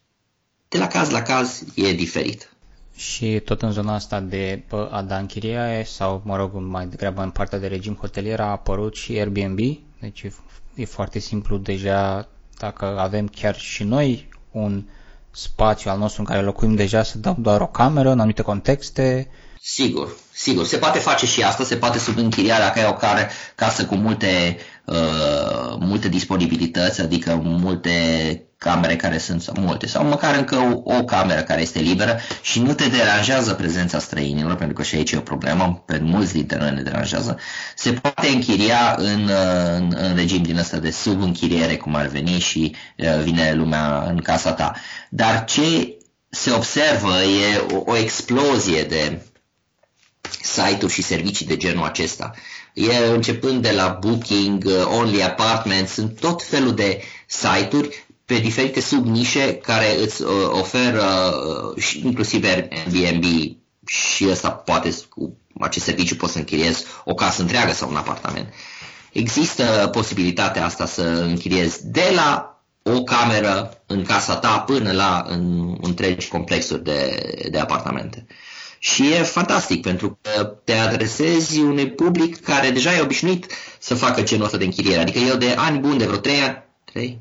de 0.71 0.79
la 0.79 0.87
caz 0.87 1.11
la 1.11 1.23
caz 1.23 1.62
e 1.75 1.93
diferit. 1.93 2.53
Și 2.97 3.41
tot 3.45 3.62
în 3.62 3.73
zona 3.73 3.95
asta 3.95 4.21
de 4.21 4.62
a 4.91 5.03
da 5.03 5.19
închiria 5.19 5.85
sau, 5.85 6.23
mă 6.25 6.37
rog, 6.37 6.50
mai 6.55 6.87
degrabă 6.87 7.23
în 7.23 7.31
partea 7.31 7.59
de 7.59 7.67
regim 7.67 7.95
hotelier 7.95 8.41
a 8.41 8.50
apărut 8.50 8.97
și 8.97 9.12
Airbnb, 9.12 9.59
deci 10.00 10.23
e, 10.23 10.33
e 10.75 10.85
foarte 10.85 11.19
simplu 11.19 11.57
deja 11.57 12.29
dacă 12.59 12.85
avem 12.85 13.27
chiar 13.27 13.57
și 13.57 13.85
noi 13.85 14.29
un 14.50 14.85
spațiu 15.31 15.91
al 15.91 15.99
nostru 15.99 16.21
în 16.21 16.27
care 16.27 16.43
locuim 16.43 16.75
deja 16.75 17.03
să 17.03 17.19
dăm 17.19 17.37
doar 17.39 17.61
o 17.61 17.67
cameră 17.67 18.11
în 18.11 18.19
anumite 18.19 18.43
contexte. 18.43 19.29
Sigur, 19.62 20.17
sigur. 20.33 20.65
Se 20.65 20.77
poate 20.77 20.99
face 20.99 21.27
și 21.27 21.43
asta, 21.43 21.65
se 21.65 21.77
poate 21.77 21.99
subînchiria 21.99 22.59
dacă 22.59 22.79
ai 22.79 22.87
o 22.89 22.95
care, 22.95 23.31
casă 23.55 23.87
cu 23.87 23.95
multe, 23.95 24.57
uh, 24.85 25.77
multe 25.79 26.09
disponibilități, 26.09 27.00
adică 27.00 27.35
multe 27.43 28.50
camere 28.61 28.97
care 28.97 29.19
sunt 29.19 29.43
sau 29.43 29.55
multe, 29.59 29.87
sau 29.87 30.05
măcar 30.05 30.35
încă 30.37 30.57
o, 30.57 30.97
o 30.97 31.05
cameră 31.05 31.40
care 31.40 31.61
este 31.61 31.79
liberă 31.79 32.19
și 32.43 32.61
nu 32.61 32.75
te 32.75 32.88
deranjează 32.88 33.52
prezența 33.55 33.99
străinilor, 33.99 34.55
pentru 34.55 34.76
că 34.76 34.83
și 34.83 34.95
aici 34.95 35.11
e 35.11 35.17
o 35.17 35.21
problemă, 35.21 35.83
pe 35.87 35.99
mulți 35.99 36.33
dintre 36.33 36.59
noi 36.59 36.71
ne 36.71 36.83
deranjează, 36.83 37.38
se 37.76 37.93
poate 37.93 38.29
închiria 38.29 38.95
în, 38.99 39.31
în, 39.76 39.95
în 39.97 40.14
regim 40.14 40.43
din 40.43 40.59
ăsta 40.59 40.79
de 40.79 40.90
subînchiriere, 40.90 41.76
cum 41.76 41.95
ar 41.95 42.07
veni, 42.07 42.38
și 42.38 42.76
uh, 42.97 43.23
vine 43.23 43.52
lumea 43.52 44.05
în 44.09 44.17
casa 44.17 44.52
ta. 44.52 44.73
Dar 45.09 45.45
ce 45.45 45.97
se 46.29 46.50
observă 46.50 47.23
e 47.23 47.75
o, 47.75 47.83
o 47.87 47.97
explozie 47.97 48.83
de 48.83 49.23
site-uri 50.43 50.93
și 50.93 51.02
servicii 51.02 51.47
de 51.47 51.57
genul 51.57 51.85
acesta. 51.85 52.31
e 52.75 52.97
începând 52.97 53.62
de 53.62 53.71
la 53.73 53.99
Booking, 54.00 54.64
uh, 54.67 54.99
Only 54.99 55.23
Apartments, 55.23 55.93
sunt 55.93 56.21
tot 56.21 56.43
felul 56.43 56.75
de 56.75 57.02
site-uri 57.26 58.09
pe 58.30 58.38
diferite 58.38 58.80
subnișe 58.80 59.54
care 59.54 60.00
îți 60.00 60.22
uh, 60.22 60.30
oferă 60.50 61.04
uh, 61.76 61.94
inclusiv 62.02 62.44
Airbnb 62.44 63.25
și 63.87 64.26
ăsta 64.30 64.50
poate 64.50 64.94
cu 65.08 65.37
acest 65.60 65.84
serviciu 65.84 66.16
poți 66.16 66.32
să 66.32 66.38
închiriezi 66.38 66.84
o 67.04 67.14
casă 67.14 67.40
întreagă 67.42 67.72
sau 67.72 67.88
un 67.88 67.96
apartament. 67.96 68.49
Există 69.12 69.88
posibilitatea 69.92 70.64
asta 70.64 70.87
să 70.87 71.02
închiriezi 71.02 71.87
de 71.87 72.12
la 72.14 72.60
o 72.82 73.02
cameră 73.02 73.82
în 73.87 74.04
casa 74.04 74.37
ta 74.37 74.58
până 74.58 74.92
la 74.92 75.25
în, 75.28 75.76
întregi 75.80 76.28
complexuri 76.28 76.84
de, 76.84 77.30
de 77.50 77.58
apartamente. 77.58 78.26
Și 78.78 79.12
e 79.12 79.22
fantastic 79.22 79.82
pentru 79.82 80.18
că 80.22 80.44
te 80.64 80.72
adresezi 80.72 81.60
unui 81.60 81.90
public 81.90 82.40
care 82.40 82.70
deja 82.70 82.94
e 82.94 83.00
obișnuit 83.00 83.46
să 83.78 83.94
facă 83.94 84.22
genul 84.22 84.44
ăsta 84.44 84.56
de 84.56 84.64
închiriere. 84.64 85.00
Adică 85.00 85.18
eu 85.18 85.37
de 85.37 85.54
ani 85.56 85.78
buni, 85.78 85.99
de 85.99 86.06
vreo 86.06 86.18
3 86.18 86.40
ani, 86.40 86.62
3, 86.84 87.20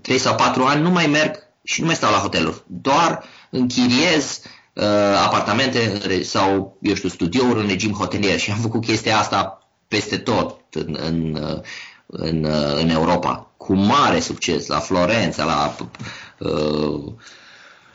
3 0.00 0.18
sau 0.18 0.34
4 0.34 0.64
ani 0.64 0.82
nu 0.82 0.90
mai 0.90 1.06
merg 1.06 1.36
și 1.64 1.80
nu 1.80 1.86
mai 1.86 1.94
stau 1.94 2.10
la 2.10 2.18
hoteluri. 2.18 2.62
Doar 2.66 3.24
închiriez 3.50 4.40
uh, 4.72 4.84
apartamente 5.24 6.22
sau, 6.22 6.76
eu 6.80 6.94
știu, 6.94 7.08
studiouri 7.08 7.60
în 7.60 7.66
regim 7.66 7.92
hotelier 7.92 8.38
și 8.38 8.50
am 8.50 8.58
făcut 8.58 8.84
chestia 8.84 9.18
asta 9.18 9.58
peste 9.88 10.16
tot 10.16 10.60
în, 10.70 10.96
în, 11.00 11.38
uh, 11.42 11.60
în, 12.06 12.44
uh, 12.44 12.80
în 12.80 12.88
Europa, 12.88 13.50
cu 13.56 13.74
mare 13.74 14.20
succes, 14.20 14.66
la 14.66 14.78
Florența, 14.78 15.44
la 15.44 15.76
uh, 16.38 17.12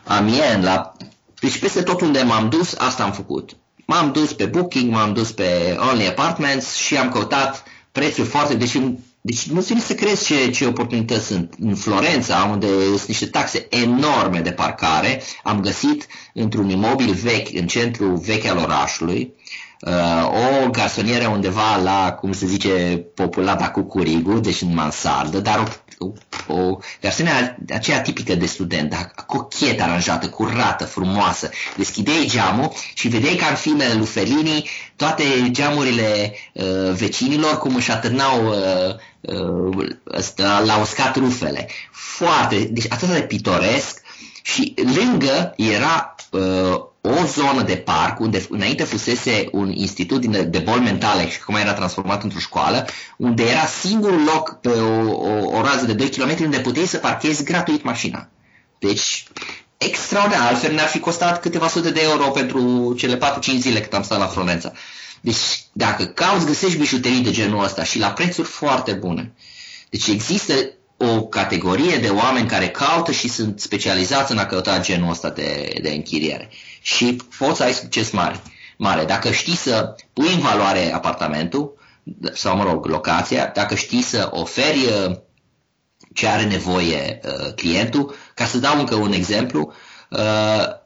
Amiens, 0.04 0.64
la... 0.64 0.92
Deci 1.40 1.58
peste 1.58 1.82
tot 1.82 2.00
unde 2.00 2.22
m-am 2.22 2.48
dus, 2.48 2.74
asta 2.78 3.02
am 3.02 3.12
făcut. 3.12 3.56
M-am 3.86 4.12
dus 4.12 4.32
pe 4.32 4.46
Booking, 4.46 4.92
m-am 4.92 5.12
dus 5.12 5.32
pe 5.32 5.76
Only 5.90 6.06
Apartments 6.06 6.74
și 6.74 6.96
am 6.96 7.10
căutat 7.10 7.64
prețuri 7.92 8.28
foarte... 8.28 8.54
Deci 8.54 8.78
deci 9.20 9.46
nu 9.46 9.60
ți 9.60 9.74
să 9.80 9.94
crezi 9.94 10.24
ce, 10.24 10.50
ce 10.50 10.66
oportunități 10.66 11.26
sunt. 11.26 11.54
În 11.58 11.74
Florența, 11.74 12.48
unde 12.50 12.66
sunt 12.84 13.06
niște 13.06 13.26
taxe 13.26 13.66
enorme 13.70 14.40
de 14.40 14.52
parcare, 14.52 15.22
am 15.42 15.60
găsit 15.60 16.06
într-un 16.34 16.68
imobil 16.68 17.12
vechi, 17.12 17.58
în 17.58 17.66
centrul 17.66 18.16
vechi 18.16 18.44
al 18.44 18.58
orașului, 18.58 19.34
uh, 19.80 20.64
o 20.64 20.70
garsonieră 20.70 21.28
undeva 21.28 21.76
la, 21.76 22.12
cum 22.12 22.32
se 22.32 22.46
zice, 22.46 22.70
populata 23.14 23.70
cu 23.70 23.82
curigul, 23.82 24.40
deci 24.40 24.60
în 24.60 24.74
mansardă, 24.74 25.40
dar 25.40 25.80
o, 25.98 26.06
o 26.54 26.78
garsonieră 27.00 27.56
aceea 27.68 28.00
tipică 28.00 28.34
de 28.34 28.46
student, 28.46 28.90
dar 28.90 29.12
cochet 29.26 29.80
aranjată, 29.80 30.28
curată, 30.28 30.84
frumoasă. 30.84 31.50
Deschideai 31.76 32.26
geamul 32.28 32.72
și 32.94 33.08
vedeai 33.08 33.34
ca 33.34 33.46
în 33.46 33.54
filmele 33.54 33.94
lui 33.94 34.06
Fellini 34.06 34.68
toate 34.96 35.24
geamurile 35.50 36.34
uh, 36.52 36.92
vecinilor 36.92 37.58
cum 37.58 37.74
își 37.74 37.90
atârnau 37.90 38.46
uh, 38.46 38.94
uh, 39.20 39.88
la 40.64 40.78
uscat 40.80 41.16
rufele. 41.16 41.68
Foarte, 41.90 42.68
deci 42.70 42.86
atât 42.88 43.08
de 43.08 43.22
pitoresc 43.22 44.00
și 44.42 44.74
lângă 44.96 45.54
era 45.56 46.14
uh, 46.30 46.80
o 47.00 47.24
zonă 47.26 47.62
de 47.62 47.76
parc 47.76 48.20
unde 48.20 48.46
înainte 48.48 48.84
fusese 48.84 49.48
un 49.52 49.72
institut 49.72 50.26
de 50.26 50.58
boli 50.58 50.82
mentale 50.82 51.30
și 51.30 51.40
cum 51.40 51.54
era 51.54 51.72
transformat 51.72 52.22
într-o 52.22 52.38
școală, 52.38 52.86
unde 53.16 53.42
era 53.42 53.66
singurul 53.66 54.22
loc 54.22 54.58
pe 54.60 54.68
o, 54.68 55.10
o, 55.10 55.56
o 55.56 55.62
rază 55.62 55.84
de 55.86 55.92
2 55.92 56.08
km 56.08 56.44
unde 56.44 56.58
puteai 56.58 56.86
să 56.86 56.98
parchezi 56.98 57.44
gratuit 57.44 57.82
mașina. 57.82 58.28
Deci, 58.78 59.24
extraordinar. 59.76 60.46
Altfel 60.46 60.74
ne-ar 60.74 60.88
fi 60.88 60.98
costat 60.98 61.40
câteva 61.40 61.68
sute 61.68 61.90
de 61.90 62.00
euro 62.02 62.24
pentru 62.30 62.94
cele 62.98 63.16
4-5 63.16 63.18
zile 63.58 63.80
cât 63.80 63.94
am 63.94 64.02
stat 64.02 64.18
la 64.18 64.26
Florența. 64.26 64.72
Deci, 65.20 65.64
dacă 65.72 66.04
cauți, 66.04 66.46
găsești 66.46 66.78
bijuterii 66.78 67.20
de 67.20 67.30
genul 67.30 67.64
ăsta 67.64 67.84
și 67.84 67.98
la 67.98 68.10
prețuri 68.12 68.48
foarte 68.48 68.92
bune. 68.92 69.32
Deci 69.90 70.06
există 70.06 70.54
o 70.96 71.22
categorie 71.22 71.96
de 71.96 72.08
oameni 72.08 72.48
care 72.48 72.68
caută 72.68 73.12
și 73.12 73.28
sunt 73.28 73.60
specializați 73.60 74.32
în 74.32 74.38
a 74.38 74.46
căuta 74.46 74.80
genul 74.80 75.10
ăsta 75.10 75.30
de, 75.30 75.78
de 75.82 75.90
închiriere. 75.90 76.50
Și 76.80 77.16
poți 77.38 77.56
să 77.56 77.62
ai 77.62 77.72
succes 77.72 78.10
mare. 78.10 78.42
mare. 78.76 79.04
Dacă 79.04 79.30
știi 79.30 79.56
să 79.56 79.94
pui 80.12 80.32
în 80.34 80.40
valoare 80.40 80.92
apartamentul, 80.92 81.78
sau 82.32 82.56
mă 82.56 82.62
rog, 82.62 82.86
locația, 82.86 83.50
dacă 83.54 83.74
știi 83.74 84.02
să 84.02 84.28
oferi 84.32 84.86
uh, 84.86 85.16
ce 86.14 86.26
are 86.26 86.44
nevoie 86.44 87.20
uh, 87.24 87.54
clientul, 87.54 88.14
ca 88.34 88.44
să 88.44 88.58
dau 88.58 88.78
încă 88.78 88.94
un 88.94 89.12
exemplu, 89.12 89.72
uh, 90.10 90.78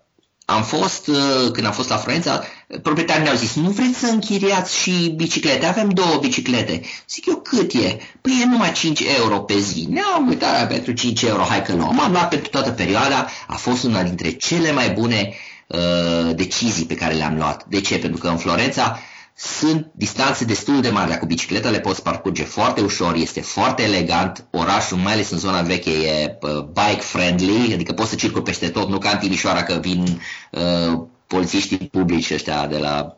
am 0.47 0.62
fost, 0.62 1.07
uh, 1.07 1.51
când 1.53 1.66
am 1.66 1.73
fost 1.73 1.88
la 1.88 1.97
Florența, 1.97 2.45
proprietarii 2.83 3.23
ne-au 3.23 3.37
zis, 3.37 3.55
nu 3.55 3.71
vreți 3.71 3.99
să 3.99 4.07
închiriați 4.07 4.79
și 4.79 5.12
biciclete? 5.16 5.66
Avem 5.66 5.88
două 5.88 6.19
biciclete. 6.21 6.81
Zic 7.09 7.27
eu, 7.27 7.37
cât 7.37 7.73
e? 7.73 7.99
Păi 8.21 8.38
e 8.42 8.47
numai 8.47 8.73
5 8.73 9.01
euro 9.19 9.40
pe 9.40 9.59
zi. 9.59 9.87
Ne-am 9.90 10.29
uitat 10.29 10.69
pentru 10.69 10.92
5 10.92 11.23
euro, 11.23 11.42
hai 11.42 11.62
că 11.62 11.73
nu. 11.73 11.90
M-am 11.92 12.12
luat 12.12 12.29
pentru 12.29 12.49
toată 12.49 12.71
perioada, 12.71 13.27
a 13.47 13.55
fost 13.57 13.85
una 13.85 14.03
dintre 14.03 14.31
cele 14.31 14.73
mai 14.73 14.90
bune 14.90 15.35
uh, 15.66 16.35
decizii 16.35 16.87
pe 16.87 16.94
care 16.94 17.14
le-am 17.14 17.37
luat. 17.37 17.64
De 17.64 17.81
ce? 17.81 17.98
Pentru 17.98 18.20
că 18.20 18.29
în 18.29 18.37
Florența 18.37 18.98
sunt 19.37 19.90
distanțe 19.94 20.44
destul 20.44 20.81
de 20.81 20.90
mari, 20.90 21.18
cu 21.18 21.27
bicicleta 21.27 21.70
le 21.70 21.81
poți 21.81 22.03
parcurge 22.03 22.44
foarte 22.44 22.81
ușor, 22.81 23.14
este 23.14 23.40
foarte 23.40 23.83
elegant, 23.83 24.46
orașul, 24.50 24.96
mai 24.98 25.12
ales 25.12 25.31
în 25.31 25.38
zona 25.38 25.62
veche, 25.62 25.90
e 25.90 26.38
bike 26.72 27.00
friendly, 27.00 27.72
adică 27.72 27.92
poți 27.92 28.09
să 28.09 28.14
circuli 28.14 28.42
peste 28.42 28.68
tot, 28.68 28.88
nu 28.88 28.98
ca 28.98 29.11
în 29.11 29.18
Timișoara 29.18 29.62
că 29.62 29.79
vin 29.81 30.20
uh, 30.50 31.00
polițiștii 31.27 31.77
publici 31.77 32.31
ăștia 32.31 32.66
de 32.66 32.79
la 32.79 33.16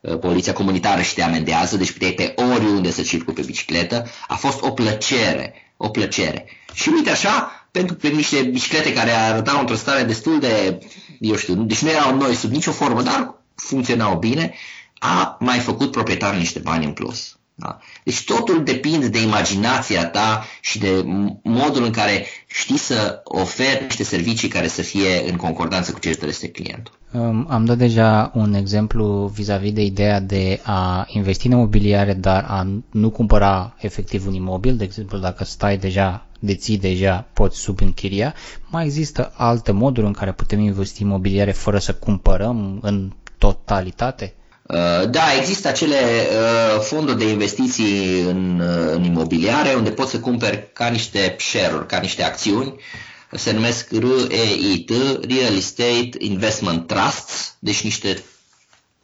uh, 0.00 0.18
poliția 0.18 0.52
comunitară 0.52 1.00
și 1.02 1.14
te 1.14 1.22
amendează, 1.22 1.76
deci 1.76 1.92
puteai 1.92 2.12
pe 2.12 2.34
oriunde 2.52 2.90
să 2.90 3.02
circuli 3.02 3.36
pe 3.36 3.42
bicicletă. 3.46 4.06
A 4.28 4.34
fost 4.34 4.62
o 4.62 4.70
plăcere, 4.70 5.54
o 5.76 5.88
plăcere. 5.88 6.46
Și 6.72 6.88
uite 6.88 7.10
așa, 7.10 7.61
pentru 7.72 7.94
pe 7.94 8.08
niște 8.08 8.42
biciclete 8.42 8.92
care 8.92 9.10
arătau 9.10 9.60
într-o 9.60 9.74
stare 9.74 10.02
destul 10.02 10.40
de, 10.40 10.78
eu 11.20 11.36
știu, 11.36 11.54
deci 11.54 11.82
nu 11.82 11.90
erau 11.90 12.16
noi 12.16 12.34
sub 12.34 12.50
nicio 12.50 12.72
formă, 12.72 13.02
dar 13.02 13.34
funcționau 13.54 14.18
bine, 14.18 14.54
a 14.98 15.36
mai 15.40 15.58
făcut 15.58 15.90
proprietarul 15.90 16.38
niște 16.38 16.58
bani 16.58 16.84
în 16.84 16.92
plus. 16.92 17.36
Da? 17.54 17.78
Deci 18.04 18.24
totul 18.24 18.64
depinde 18.64 19.08
de 19.08 19.22
imaginația 19.22 20.06
ta 20.06 20.44
și 20.60 20.78
de 20.78 21.04
modul 21.42 21.84
în 21.84 21.90
care 21.90 22.26
știi 22.46 22.76
să 22.76 23.20
oferi 23.24 23.82
niște 23.82 24.04
servicii 24.04 24.48
care 24.48 24.68
să 24.68 24.82
fie 24.82 25.30
în 25.30 25.36
concordanță 25.36 25.92
cu 25.92 25.98
ce 25.98 26.08
își 26.08 26.18
dorește 26.18 26.48
clientul. 26.48 26.98
Am 27.48 27.64
dat 27.64 27.76
deja 27.76 28.30
un 28.34 28.54
exemplu 28.54 29.30
vis-a-vis 29.34 29.72
de 29.72 29.82
ideea 29.82 30.20
de 30.20 30.60
a 30.62 31.06
investi 31.08 31.46
în 31.46 31.52
imobiliare, 31.52 32.12
dar 32.12 32.44
a 32.48 32.66
nu 32.90 33.10
cumpăra 33.10 33.74
efectiv 33.78 34.26
un 34.26 34.34
imobil. 34.34 34.76
De 34.76 34.84
exemplu, 34.84 35.18
dacă 35.18 35.44
stai 35.44 35.78
deja, 35.78 36.26
deții 36.44 36.78
deja, 36.78 37.28
poți 37.32 37.58
subînchiria. 37.58 38.34
Mai 38.70 38.84
există 38.84 39.32
alte 39.36 39.72
moduri 39.72 40.06
în 40.06 40.12
care 40.12 40.32
putem 40.32 40.60
investi 40.60 41.02
imobiliare 41.02 41.52
fără 41.52 41.78
să 41.78 41.94
cumpărăm 41.94 42.78
în 42.82 43.12
totalitate? 43.38 44.34
Uh, 44.66 45.10
da, 45.10 45.22
există 45.38 45.68
acele 45.68 45.96
uh, 45.96 46.80
fonduri 46.80 47.18
de 47.18 47.28
investiții 47.30 48.20
în, 48.20 48.60
uh, 48.60 48.92
în 48.94 49.04
imobiliare 49.04 49.74
unde 49.74 49.90
poți 49.90 50.10
să 50.10 50.20
cumperi 50.20 50.72
ca 50.72 50.88
niște 50.88 51.36
share-uri, 51.38 51.86
ca 51.86 51.98
niște 51.98 52.22
acțiuni. 52.22 52.74
Se 53.30 53.52
numesc 53.52 53.90
REIT, 53.90 54.90
Real 55.28 55.56
Estate 55.56 56.10
Investment 56.18 56.86
Trusts, 56.86 57.56
deci 57.58 57.82
niște 57.82 58.22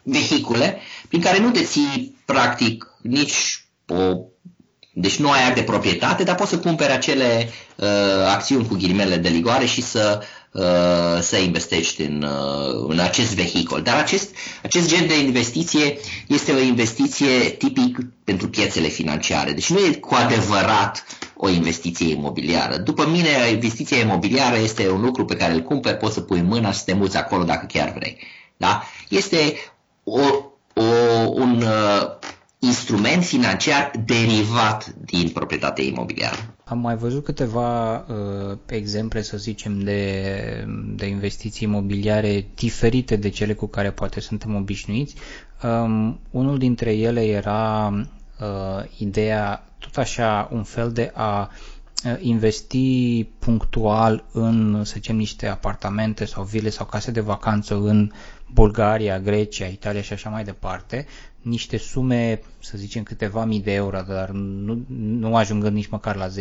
vehicule 0.03 0.79
prin 1.09 1.21
care 1.21 1.39
nu 1.39 1.51
deții 1.51 2.17
practic 2.25 2.87
nici 3.03 3.67
o 3.87 4.17
deci 5.01 5.17
nu 5.17 5.31
ai 5.31 5.47
act 5.47 5.55
de 5.55 5.63
proprietate, 5.63 6.23
dar 6.23 6.35
poți 6.35 6.51
să 6.51 6.59
cumperi 6.59 6.93
acele 6.93 7.51
uh, 7.77 7.87
acțiuni 8.29 8.67
cu 8.67 8.75
ghilimele 8.75 9.17
de 9.17 9.29
ligoare 9.29 9.65
și 9.65 9.83
să 9.83 10.21
Uh, 10.53 11.21
să 11.21 11.37
investești 11.37 12.03
în, 12.03 12.23
uh, 12.23 12.87
în 12.89 12.99
acest 12.99 13.35
vehicul. 13.35 13.83
Dar 13.83 13.99
acest, 13.99 14.35
acest 14.63 14.89
gen 14.89 15.07
de 15.07 15.19
investiție 15.19 15.99
este 16.27 16.53
o 16.53 16.59
investiție 16.59 17.39
tipic 17.59 17.99
pentru 18.25 18.49
piețele 18.49 18.89
financiare. 18.89 19.53
Deci 19.53 19.71
nu 19.71 19.79
e 19.79 19.93
cu 19.93 20.15
adevărat 20.15 21.05
o 21.37 21.49
investiție 21.49 22.13
imobiliară. 22.13 22.77
După 22.77 23.09
mine, 23.09 23.29
investiția 23.53 23.97
imobiliară 23.99 24.57
este 24.57 24.91
un 24.91 25.01
lucru 25.01 25.25
pe 25.25 25.37
care 25.37 25.53
îl 25.53 25.63
cumperi, 25.63 25.97
poți 25.97 26.15
să 26.15 26.21
pui 26.21 26.43
mâna 26.43 26.71
și 26.71 26.79
să 26.79 26.85
te 26.85 26.95
muți 26.95 27.17
acolo 27.17 27.45
dacă 27.45 27.67
chiar 27.73 27.93
vrei. 27.97 28.19
Da? 28.57 28.83
Este 29.09 29.55
o, 30.05 30.21
o, 30.75 30.83
un 31.35 31.63
uh, 31.63 32.11
instrument 32.59 33.25
financiar 33.25 33.91
derivat 34.05 34.95
din 35.05 35.29
proprietatea 35.29 35.85
imobiliară. 35.85 36.37
Am 36.65 36.79
mai 36.79 36.97
văzut 36.97 37.25
câteva 37.25 37.97
uh, 37.99 38.59
exemple, 38.67 39.23
să 39.23 39.37
zicem, 39.37 39.79
de, 39.79 40.65
de 40.95 41.07
investiții 41.07 41.67
imobiliare 41.67 42.47
diferite 42.55 43.17
de 43.17 43.29
cele 43.29 43.53
cu 43.53 43.67
care 43.67 43.91
poate 43.91 44.21
suntem 44.21 44.55
obișnuiți. 44.55 45.15
Um, 45.63 46.21
unul 46.31 46.59
dintre 46.59 46.93
ele 46.93 47.25
era 47.25 47.93
uh, 48.41 48.85
ideea, 48.99 49.69
tot 49.79 49.97
așa, 49.97 50.49
un 50.53 50.63
fel 50.63 50.93
de 50.93 51.11
a 51.15 51.51
uh, 52.05 52.17
investi 52.21 53.25
punctual 53.39 54.25
în, 54.33 54.85
să 54.85 54.93
zicem, 54.95 55.17
niște 55.17 55.47
apartamente 55.47 56.25
sau 56.25 56.45
vile 56.45 56.69
sau 56.71 56.87
case 56.87 57.11
de 57.11 57.21
vacanță 57.21 57.75
în 57.75 58.11
Bulgaria, 58.53 59.21
Grecia, 59.21 59.67
Italia 59.67 60.03
și 60.03 60.13
așa 60.13 60.31
mai 60.31 60.45
departe, 60.45 61.07
niște 61.43 61.77
sume, 61.77 62.41
să 62.59 62.79
zicem 62.79 63.03
câteva 63.03 63.45
mii 63.45 63.61
de 63.61 63.73
euro, 63.73 64.01
dar 64.09 64.31
nu, 64.31 64.85
nu 64.89 65.37
ajungând 65.37 65.75
nici 65.75 65.87
măcar 65.89 66.17
la 66.17 66.29
10.000, 66.29 66.35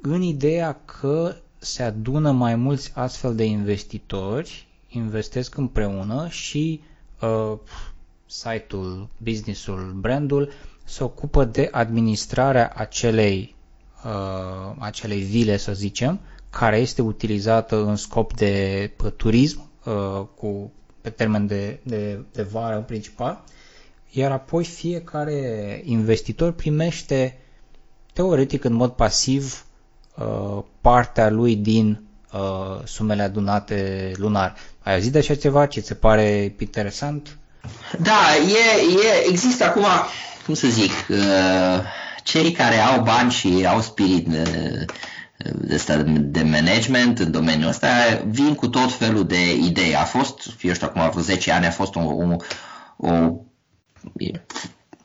în 0.00 0.22
ideea 0.22 0.80
că 0.84 1.34
se 1.58 1.82
adună 1.82 2.30
mai 2.30 2.54
mulți 2.54 2.92
astfel 2.94 3.34
de 3.34 3.44
investitori, 3.44 4.66
investesc 4.88 5.56
împreună 5.56 6.28
și 6.28 6.80
uh, 7.20 7.58
site-ul, 8.26 9.08
business-ul, 9.16 9.92
brandul 10.00 10.52
se 10.84 11.04
ocupă 11.04 11.44
de 11.44 11.68
administrarea 11.72 12.72
acelei, 12.76 13.54
uh, 14.04 14.74
acelei 14.78 15.20
vile, 15.20 15.56
să 15.56 15.72
zicem, 15.72 16.20
care 16.50 16.76
este 16.76 17.02
utilizată 17.02 17.84
în 17.84 17.96
scop 17.96 18.34
de 18.34 18.90
turism 19.16 19.69
uh, 19.84 20.26
cu 20.36 20.72
pe 21.00 21.10
termen 21.10 21.46
de, 21.46 21.80
de, 21.82 22.24
de 22.32 22.42
vară 22.42 22.76
în 22.76 22.82
principal, 22.82 23.44
iar 24.10 24.30
apoi 24.32 24.64
fiecare 24.64 25.80
investitor 25.84 26.52
primește 26.52 27.38
teoretic 28.12 28.64
în 28.64 28.72
mod 28.72 28.90
pasiv 28.90 29.64
uh, 30.16 30.62
partea 30.80 31.30
lui 31.30 31.56
din 31.56 32.02
uh, 32.32 32.84
sumele 32.84 33.22
adunate 33.22 34.10
lunar. 34.16 34.54
Ai 34.82 34.94
auzit 34.94 35.12
de 35.12 35.18
așa 35.18 35.34
ceva? 35.34 35.66
Ce 35.66 35.80
ți 35.80 35.86
se 35.86 35.94
pare 35.94 36.54
interesant? 36.58 37.38
Da, 37.98 38.20
e, 38.36 38.80
e, 39.06 39.28
există 39.28 39.64
acum, 39.64 39.84
cum 40.44 40.54
să 40.54 40.66
zic, 40.66 40.90
uh, 41.08 41.82
cei 42.24 42.52
care 42.52 42.76
au 42.78 43.02
bani 43.02 43.30
și 43.30 43.66
au 43.68 43.80
spirit 43.80 44.26
uh, 45.46 45.52
de, 45.86 46.02
de 46.20 46.42
management 46.42 47.18
în 47.18 47.30
domeniul 47.30 47.68
ăsta 47.68 47.88
vin 48.26 48.54
cu 48.54 48.68
tot 48.68 48.92
felul 48.92 49.26
de 49.26 49.54
idei. 49.54 49.96
A 49.96 50.04
fost, 50.04 50.42
eu 50.62 50.72
știu, 50.72 50.86
acum 50.86 51.10
vreo 51.10 51.22
10 51.22 51.52
ani 51.52 51.66
a 51.66 51.70
fost 51.70 51.94
o, 51.94 52.00
o, 52.00 52.36
o 52.96 53.40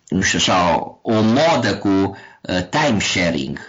nu 0.07 0.21
știu 0.21 0.39
așa, 0.39 0.75
o, 0.75 0.99
o 1.01 1.21
modă 1.21 1.77
cu 1.77 1.87
uh, 1.87 2.67
time 2.69 2.99
sharing. 2.99 3.59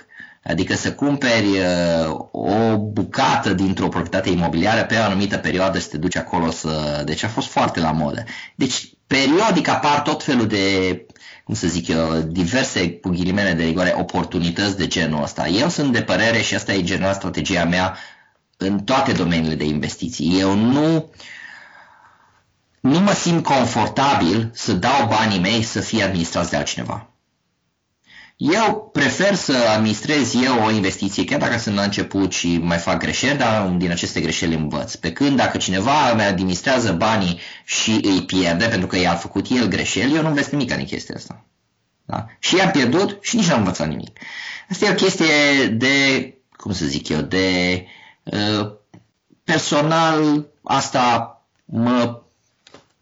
Adică 0.45 0.75
să 0.75 0.93
cumperi 0.93 1.59
uh, 1.59 2.27
o 2.31 2.79
bucată 2.79 3.55
dintr-o 3.55 3.89
proprietate 3.89 4.31
imobiliară 4.31 4.85
pe 4.85 4.97
o 4.99 5.03
anumită 5.03 5.37
perioadă 5.37 5.79
să 5.79 5.89
te 5.89 5.97
duci 5.97 6.17
acolo 6.17 6.51
să... 6.51 7.03
Deci 7.05 7.23
a 7.23 7.29
fost 7.29 7.49
foarte 7.49 7.81
la 7.81 7.91
modă. 7.91 8.25
Deci 8.55 8.96
periodic 9.07 9.69
apar 9.69 10.01
tot 10.01 10.23
felul 10.23 10.47
de 10.47 11.07
cum 11.47 11.55
să 11.55 11.66
zic 11.66 11.88
eu, 11.88 12.21
diverse, 12.21 12.90
cu 12.90 13.09
ghilimele 13.09 13.53
de 13.53 13.64
rigoare, 13.64 13.95
oportunități 13.99 14.77
de 14.77 14.87
genul 14.87 15.23
ăsta. 15.23 15.49
Eu 15.49 15.69
sunt 15.69 15.92
de 15.92 16.03
părere 16.03 16.40
și 16.40 16.55
asta 16.55 16.73
e 16.73 16.83
general 16.83 17.14
strategia 17.14 17.64
mea 17.64 17.97
în 18.57 18.79
toate 18.85 19.12
domeniile 19.12 19.55
de 19.55 19.64
investiții. 19.64 20.40
Eu 20.40 20.55
nu, 20.55 21.11
nu 22.81 23.01
mă 23.01 23.12
simt 23.12 23.45
confortabil 23.45 24.51
să 24.55 24.73
dau 24.73 25.07
banii 25.07 25.40
mei 25.40 25.62
să 25.62 25.81
fie 25.81 26.03
administrați 26.03 26.51
de 26.51 26.57
altcineva. 26.57 27.11
Eu 28.37 28.90
prefer 28.92 29.35
să 29.35 29.57
administrez 29.77 30.35
eu 30.35 30.64
o 30.64 30.70
investiție, 30.70 31.25
chiar 31.25 31.38
dacă 31.38 31.59
sunt 31.59 31.75
la 31.75 31.83
început 31.83 32.33
și 32.33 32.59
mai 32.59 32.79
fac 32.79 32.99
greșeli, 32.99 33.38
dar 33.38 33.66
din 33.68 33.90
aceste 33.90 34.20
greșeli 34.20 34.55
învăț. 34.55 34.94
Pe 34.94 35.12
când 35.12 35.37
dacă 35.37 35.57
cineva 35.59 36.11
îmi 36.11 36.22
administrează 36.22 36.92
banii 36.92 37.40
și 37.64 38.01
îi 38.03 38.22
pierde 38.22 38.66
pentru 38.66 38.87
că 38.87 38.99
i-a 38.99 39.14
făcut 39.14 39.46
el 39.51 39.68
greșeli, 39.68 40.14
eu 40.14 40.22
nu 40.22 40.29
învăț 40.29 40.46
nimic 40.49 40.70
în 40.70 40.85
chestia 40.85 41.14
asta. 41.14 41.44
Da? 42.05 42.27
Și 42.38 42.57
i-am 42.57 42.70
pierdut 42.70 43.18
și 43.20 43.37
nici 43.37 43.46
n-am 43.46 43.59
învățat 43.59 43.88
nimic. 43.88 44.18
Asta 44.70 44.85
e 44.85 44.90
o 44.90 44.94
chestie 44.94 45.66
de, 45.66 46.35
cum 46.57 46.72
să 46.72 46.85
zic 46.85 47.09
eu, 47.09 47.20
de 47.20 47.87
uh, 48.22 48.72
personal, 49.44 50.46
asta 50.62 51.37
mă 51.64 52.22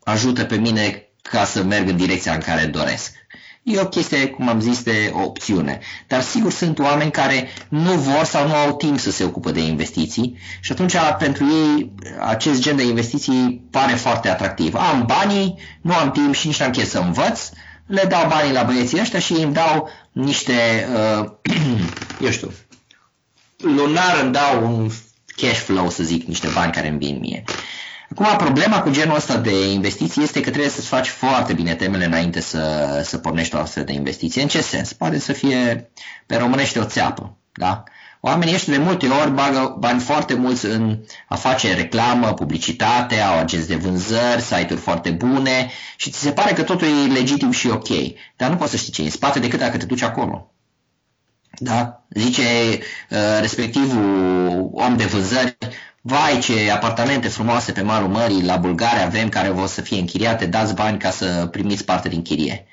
ajută 0.05 0.45
pe 0.45 0.57
mine 0.57 1.09
ca 1.23 1.45
să 1.45 1.63
merg 1.63 1.89
în 1.89 1.97
direcția 1.97 2.33
în 2.33 2.41
care 2.41 2.67
doresc. 2.67 3.24
E 3.65 3.81
o 3.81 3.87
chestie, 3.87 4.27
cum 4.27 4.49
am 4.49 4.61
zis, 4.61 4.83
de 4.83 5.13
opțiune. 5.15 5.81
Dar 6.07 6.23
sigur 6.23 6.53
sunt 6.53 6.79
oameni 6.79 7.11
care 7.11 7.49
nu 7.69 7.93
vor 7.93 8.25
sau 8.25 8.47
nu 8.47 8.55
au 8.55 8.77
timp 8.77 8.99
să 8.99 9.11
se 9.11 9.25
ocupe 9.25 9.51
de 9.51 9.61
investiții 9.61 10.39
și 10.61 10.73
atunci 10.73 10.95
pentru 11.19 11.45
ei 11.45 11.93
acest 12.21 12.61
gen 12.61 12.77
de 12.77 12.83
investiții 12.83 13.67
pare 13.71 13.95
foarte 13.95 14.29
atractiv. 14.29 14.75
Am 14.75 15.05
banii, 15.07 15.59
nu 15.81 15.95
am 15.95 16.11
timp 16.11 16.35
și 16.35 16.47
nici 16.47 16.61
n-am 16.61 16.71
chef 16.71 16.89
să 16.89 16.99
învăț, 16.99 17.51
le 17.87 18.05
dau 18.09 18.29
banii 18.29 18.53
la 18.53 18.63
băieții 18.63 19.01
ăștia 19.01 19.19
și 19.19 19.33
îmi 19.33 19.53
dau 19.55 19.91
niște, 20.13 20.89
uh, 21.21 21.31
eu 22.25 22.31
știu, 22.31 22.53
lunar 23.57 24.21
îmi 24.23 24.33
dau 24.33 24.75
un 24.75 24.91
cash 25.37 25.59
flow, 25.59 25.91
să 25.91 26.03
zic, 26.03 26.27
niște 26.27 26.49
bani 26.55 26.73
care 26.73 26.89
îmi 26.89 26.99
vin 26.99 27.19
mie. 27.19 27.45
Acum, 28.11 28.37
problema 28.37 28.83
cu 28.83 28.91
genul 28.91 29.17
ăsta 29.17 29.37
de 29.37 29.73
investiții 29.73 30.23
este 30.23 30.41
că 30.41 30.51
trebuie 30.51 30.71
să-ți 30.71 30.87
faci 30.87 31.09
foarte 31.09 31.53
bine 31.53 31.75
temele 31.75 32.05
înainte 32.05 32.41
să, 32.41 33.01
să 33.05 33.19
pornești 33.19 33.55
o 33.55 33.59
astfel 33.59 33.85
de 33.85 33.93
investiție. 33.93 34.43
În 34.43 34.49
ce 34.49 34.61
sens? 34.61 34.93
Poate 34.93 35.19
să 35.19 35.33
fie 35.33 35.91
pe 36.27 36.37
românește 36.37 36.79
o 36.79 36.85
țeapă. 36.85 37.37
Da? 37.53 37.83
Oamenii 38.21 38.55
ăștia 38.55 38.73
de 38.73 38.79
multe 38.83 39.09
ori 39.09 39.31
bagă 39.31 39.77
bani 39.79 40.01
foarte 40.01 40.35
mulți 40.35 40.67
în 40.67 40.99
a 41.29 41.35
face 41.35 41.75
reclamă, 41.75 42.33
publicitate, 42.33 43.21
au 43.21 43.39
agenți 43.39 43.69
de 43.69 43.75
vânzări, 43.75 44.41
site-uri 44.41 44.81
foarte 44.81 45.11
bune 45.11 45.71
și 45.97 46.11
ți 46.11 46.19
se 46.19 46.33
pare 46.33 46.53
că 46.53 46.63
totul 46.63 46.87
e 46.87 47.13
legitim 47.13 47.51
și 47.51 47.69
ok. 47.69 47.89
Dar 48.37 48.51
nu 48.51 48.57
poți 48.57 48.71
să 48.71 48.77
știi 48.77 48.93
ce 48.93 49.01
e 49.01 49.05
în 49.05 49.11
spate 49.11 49.39
decât 49.39 49.59
dacă 49.59 49.77
te 49.77 49.87
duci 49.87 50.03
acolo. 50.03 50.53
Da? 51.59 52.05
Zice 52.09 52.43
uh, 53.11 53.19
respectivul 53.41 54.71
om 54.73 54.97
de 54.97 55.05
vânzări, 55.05 55.57
vai 56.07 56.39
ce 56.39 56.71
apartamente 56.71 57.29
frumoase 57.29 57.73
pe 57.73 57.83
malul 57.83 58.09
mării 58.09 58.43
la 58.43 58.57
Bulgaria 58.57 59.05
avem 59.05 59.29
care 59.29 59.49
vor 59.49 59.67
să 59.67 59.81
fie 59.81 59.99
închiriate, 59.99 60.47
dați 60.47 60.75
bani 60.75 60.99
ca 60.99 61.11
să 61.11 61.49
primiți 61.51 61.85
parte 61.85 62.09
din 62.09 62.23
chirie. 62.23 62.67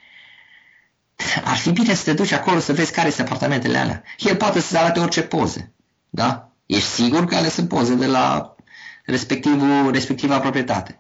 Ar 1.44 1.56
fi 1.56 1.72
bine 1.72 1.94
să 1.94 2.04
te 2.04 2.14
duci 2.14 2.32
acolo 2.32 2.60
să 2.60 2.74
vezi 2.74 2.92
care 2.92 3.10
sunt 3.10 3.28
apartamentele 3.28 3.78
alea. 3.78 4.04
El 4.18 4.36
poate 4.36 4.60
să-ți 4.60 4.78
arate 4.78 5.00
orice 5.00 5.22
poze. 5.22 5.74
Da? 6.10 6.52
Ești 6.66 6.88
sigur 6.88 7.26
că 7.26 7.36
ale 7.36 7.50
sunt 7.50 7.68
poze 7.68 7.94
de 7.94 8.06
la 8.06 8.56
respectivul, 9.06 9.92
respectiva 9.92 10.40
proprietate. 10.40 11.00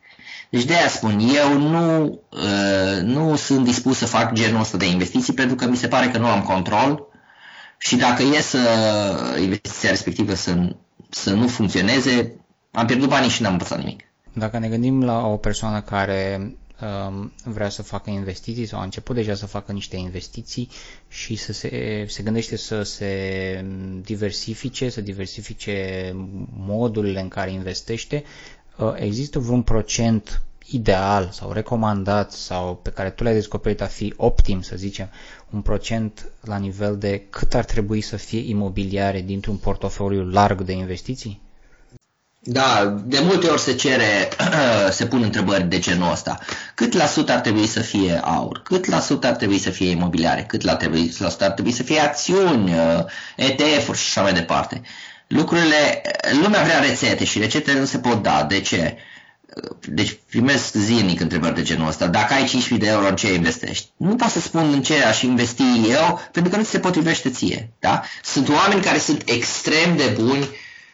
Deci 0.50 0.63
de 0.63 0.76
aia 0.76 0.88
spun, 0.88 1.20
eu 1.36 1.58
nu, 1.58 2.04
uh, 2.30 3.02
nu 3.02 3.36
sunt 3.36 3.63
dispus 3.63 3.98
să 3.98 4.06
fac 4.06 4.34
genul 4.34 4.60
ăsta 4.60 4.78
de 4.78 4.86
investiții 4.86 5.34
pentru 5.34 5.56
că 5.56 5.67
mi 5.67 5.78
se 5.78 5.88
pare 5.88 6.10
că 6.10 6.17
nu 6.17 6.28
am 6.28 6.41
control 6.41 7.08
și 7.78 7.96
dacă 7.96 8.24
e 8.24 8.41
să 8.41 8.60
investiția 9.39 9.89
respectivă 9.89 10.34
să 10.34 10.76
să 11.12 11.34
nu 11.34 11.47
funcționeze, 11.47 12.34
am 12.71 12.86
pierdut 12.86 13.10
banii 13.10 13.30
și 13.30 13.41
n-am 13.41 13.52
învățat 13.52 13.78
nimic. 13.78 14.00
Dacă 14.34 14.58
ne 14.58 14.67
gândim 14.69 15.04
la 15.04 15.26
o 15.28 15.38
persoană 15.38 15.82
care 15.82 16.52
um, 17.10 17.32
vrea 17.43 17.69
să 17.69 17.84
facă 17.84 18.10
investiții 18.10 18.65
sau 18.65 18.80
a 18.80 18.84
început 18.84 19.15
deja 19.15 19.34
să 19.36 19.45
facă 19.45 19.71
niște 19.71 19.95
investiții 19.97 20.69
și 21.08 21.36
să 21.36 21.54
se, 21.54 22.06
se 22.08 22.24
gândește 22.24 22.56
să 22.56 22.84
se 22.84 23.65
diversifice, 24.02 24.89
să 24.89 25.02
diversifice 25.02 26.12
modurile 26.58 27.19
în 27.21 27.28
care 27.28 27.52
investește, 27.52 28.24
uh, 28.78 28.93
există 28.95 29.39
vreun 29.39 29.62
procent 29.62 30.41
ideal 30.65 31.30
sau 31.32 31.52
recomandat 31.52 32.32
sau 32.32 32.76
pe 32.76 32.89
care 32.89 33.10
tu 33.10 33.24
l-ai 33.24 33.34
descoperit 33.34 33.82
a 33.82 33.86
fi 33.86 34.13
optim, 34.17 34.62
să 34.62 34.76
zicem, 34.76 35.10
un 35.50 35.62
procent 35.62 36.26
la 36.41 36.58
nivel 36.58 36.97
de 36.97 37.26
cât 37.30 37.54
ar 37.54 37.65
trebui 37.65 38.02
să 38.02 38.15
fie 38.15 38.50
imobiliare 38.50 39.21
dintr-un 39.21 39.56
portofoliu 39.56 40.30
larg 40.30 40.62
de 40.62 40.71
investiții? 40.71 41.41
Da, 42.43 43.02
de 43.06 43.19
multe 43.19 43.47
ori 43.47 43.62
se 43.62 43.76
cere, 43.76 44.30
se 44.89 45.06
pun 45.06 45.24
întrebări 45.24 45.63
de 45.63 45.80
genul 45.80 46.12
ăsta. 46.12 46.39
Cât 46.76 46.93
la 46.93 47.06
sută 47.06 47.32
ar 47.32 47.39
trebui 47.39 47.67
să 47.67 47.80
fie 47.80 48.19
aur? 48.24 48.62
Cât 48.63 48.86
la 48.86 49.00
sută 49.00 49.28
ar 49.28 49.36
trebui 49.36 49.58
să 49.58 49.69
fie 49.69 49.89
imobiliare? 49.89 50.43
Cât 50.47 50.62
la, 50.62 50.76
trebui, 50.76 51.13
la 51.17 51.30
sută 51.30 51.43
ar 51.43 51.52
trebui 51.52 51.71
să 51.71 51.84
fie 51.84 52.00
acțiuni, 52.00 52.74
uh, 52.74 53.06
ETF-uri 53.36 53.97
și 53.97 54.04
așa 54.08 54.21
mai 54.21 54.34
departe? 54.34 54.82
Lucrurile, 55.28 56.02
lumea 56.43 56.63
vrea 56.63 56.80
rețete 56.80 57.24
și 57.24 57.39
rețetele 57.39 57.80
nu 57.80 57.86
se 57.86 57.97
pot 57.97 58.24
da. 58.24 58.45
De 58.50 58.62
ce? 58.62 58.97
Deci 59.88 60.20
primesc 60.30 60.74
zilnic 60.74 61.20
întrebări 61.20 61.56
de 61.56 61.62
genul 61.62 61.88
ăsta. 61.88 62.08
Dacă 62.08 62.34
ai 62.34 62.64
5.000 62.72 62.78
de 62.78 62.88
euro, 62.88 63.08
în 63.08 63.16
ce 63.16 63.34
investești? 63.34 63.90
Nu 63.98 64.16
pot 64.16 64.30
să 64.30 64.40
spun 64.40 64.74
în 64.74 64.82
ce 64.82 65.04
aș 65.04 65.22
investi 65.22 65.64
eu, 65.90 66.22
pentru 66.32 66.52
că 66.52 66.58
nu 66.58 66.64
ți 66.64 66.70
se 66.70 66.80
potrivește 66.80 67.30
ție. 67.30 67.70
Da? 67.80 68.02
Sunt 68.24 68.50
oameni 68.50 68.82
care 68.82 68.98
sunt 68.98 69.22
extrem 69.26 69.98
de 69.98 70.16
buni 70.20 70.48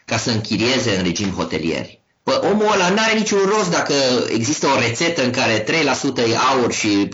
ca 0.05 0.17
să 0.17 0.31
închirieze 0.31 0.97
în 0.97 1.03
regim 1.03 1.29
hotelieri. 1.29 2.01
Păi 2.27 2.39
omul 2.51 2.71
ăla 2.73 2.89
nu 2.89 2.97
are 2.99 3.17
niciun 3.17 3.39
rost 3.55 3.71
dacă 3.71 3.93
există 4.29 4.67
o 4.67 4.79
rețetă 4.79 5.23
în 5.23 5.31
care 5.31 5.63
3% 5.63 5.67
e 6.17 6.35
aur 6.51 6.73
și 6.73 7.09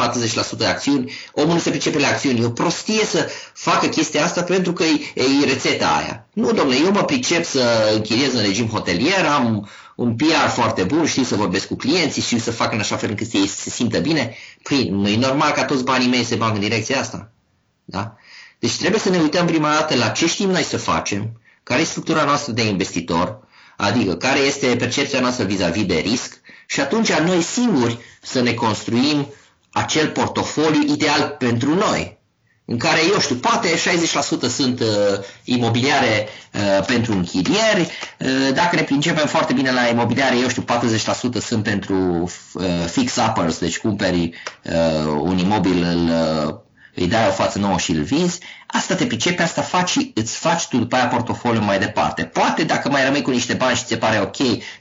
40% 0.57 0.59
e 0.59 0.67
acțiuni, 0.67 1.13
omul 1.31 1.53
nu 1.53 1.59
se 1.59 1.69
pricepe 1.69 1.99
la 1.99 2.07
acțiuni. 2.07 2.39
E 2.39 2.45
o 2.45 2.49
prostie 2.49 3.05
să 3.05 3.29
facă 3.53 3.87
chestia 3.87 4.23
asta 4.23 4.43
pentru 4.43 4.73
că 4.73 4.83
e, 4.83 5.21
e 5.41 5.45
rețeta 5.45 5.87
aia. 5.87 6.27
Nu, 6.33 6.51
domnule, 6.51 6.79
eu 6.85 6.91
mă 6.91 7.03
pricep 7.03 7.45
să 7.45 7.91
închiriez 7.95 8.33
în 8.33 8.41
regim 8.41 8.67
hotelier, 8.67 9.25
am 9.25 9.69
un 9.95 10.15
PR 10.15 10.47
foarte 10.49 10.83
bun, 10.83 11.05
știu 11.05 11.23
să 11.23 11.35
vorbesc 11.35 11.67
cu 11.67 11.75
clienții, 11.75 12.21
știu 12.21 12.37
să 12.37 12.51
fac 12.51 12.73
în 12.73 12.79
așa 12.79 12.95
fel 12.95 13.09
încât 13.09 13.33
ei 13.33 13.47
să 13.47 13.55
se 13.55 13.69
simtă 13.69 13.99
bine, 13.99 14.35
păi 14.63 14.89
nu 14.89 15.07
e 15.07 15.17
normal 15.17 15.51
ca 15.51 15.65
toți 15.65 15.83
banii 15.83 16.07
mei 16.07 16.23
să 16.23 16.35
bag 16.35 16.53
în 16.53 16.59
direcția 16.59 16.99
asta. 16.99 17.31
Da? 17.85 18.15
Deci 18.59 18.77
trebuie 18.77 18.99
să 18.99 19.09
ne 19.09 19.19
uităm 19.19 19.45
prima 19.45 19.69
dată 19.69 19.95
la 19.95 20.09
ce 20.09 20.27
știm 20.27 20.49
noi 20.49 20.63
să 20.63 20.77
facem, 20.77 21.41
care 21.63 21.81
e 21.81 21.83
structura 21.83 22.23
noastră 22.23 22.51
de 22.51 22.67
investitor, 22.67 23.47
adică 23.77 24.15
care 24.15 24.39
este 24.39 24.75
percepția 24.75 25.19
noastră 25.19 25.45
vis-a-vis 25.45 25.85
de 25.85 25.95
risc 25.95 26.41
și 26.65 26.79
atunci 26.79 27.11
noi 27.11 27.41
singuri 27.41 27.97
să 28.21 28.41
ne 28.41 28.53
construim 28.53 29.27
acel 29.71 30.09
portofoliu 30.09 30.93
ideal 30.93 31.35
pentru 31.39 31.75
noi 31.75 32.17
în 32.65 32.77
care, 32.77 32.99
eu 33.13 33.19
știu, 33.19 33.35
poate 33.35 33.67
60% 33.75 34.49
sunt 34.49 34.79
uh, 34.79 34.87
imobiliare 35.43 36.27
uh, 36.53 36.85
pentru 36.85 37.11
închirieri, 37.13 37.89
uh, 38.19 38.53
dacă 38.53 38.75
ne 38.75 38.81
pricepem 38.81 39.27
foarte 39.27 39.53
bine 39.53 39.71
la 39.71 39.87
imobiliare, 39.87 40.37
eu 40.37 40.47
știu, 40.47 40.65
40% 41.39 41.41
sunt 41.41 41.63
pentru 41.63 42.31
uh, 42.53 42.63
fix-uppers, 42.85 43.59
deci 43.59 43.79
cumperi 43.79 44.33
uh, 44.63 45.05
un 45.21 45.37
imobil, 45.37 45.83
îl, 45.83 46.09
uh, 46.47 46.55
îi 46.95 47.07
dai 47.07 47.27
o 47.27 47.31
față 47.31 47.59
nouă 47.59 47.77
și 47.77 47.91
îl 47.91 48.03
vinzi, 48.03 48.39
asta 48.67 48.95
te 48.95 49.05
pricepe, 49.05 49.41
asta 49.41 49.61
faci, 49.61 49.97
îți 50.13 50.37
faci 50.37 50.67
tu 50.67 50.77
după 50.77 50.95
aia 50.95 51.07
portofoliul 51.07 51.63
mai 51.63 51.79
departe. 51.79 52.23
Poate 52.23 52.63
dacă 52.63 52.89
mai 52.89 53.03
rămâi 53.03 53.21
cu 53.21 53.29
niște 53.29 53.53
bani 53.53 53.75
și 53.75 53.81
ți 53.81 53.87
se 53.87 53.97
pare 53.97 54.19
ok, 54.19 54.37